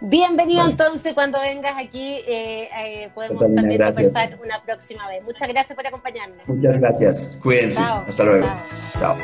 Bienvenido 0.00 0.66
entonces 0.66 1.14
cuando 1.14 1.40
vengas 1.40 1.76
aquí, 1.78 2.16
eh, 2.26 2.68
eh, 2.76 3.10
podemos 3.14 3.40
también 3.54 3.80
conversar 3.80 4.38
una 4.42 4.62
próxima 4.62 5.08
vez. 5.08 5.22
Muchas 5.22 5.48
gracias 5.48 5.74
por 5.74 5.86
acompañarnos. 5.86 6.46
Muchas 6.46 6.78
gracias, 6.78 7.38
cuídense. 7.42 7.80
Hasta 7.80 8.24
luego. 8.24 8.46
Chao. 8.98 9.16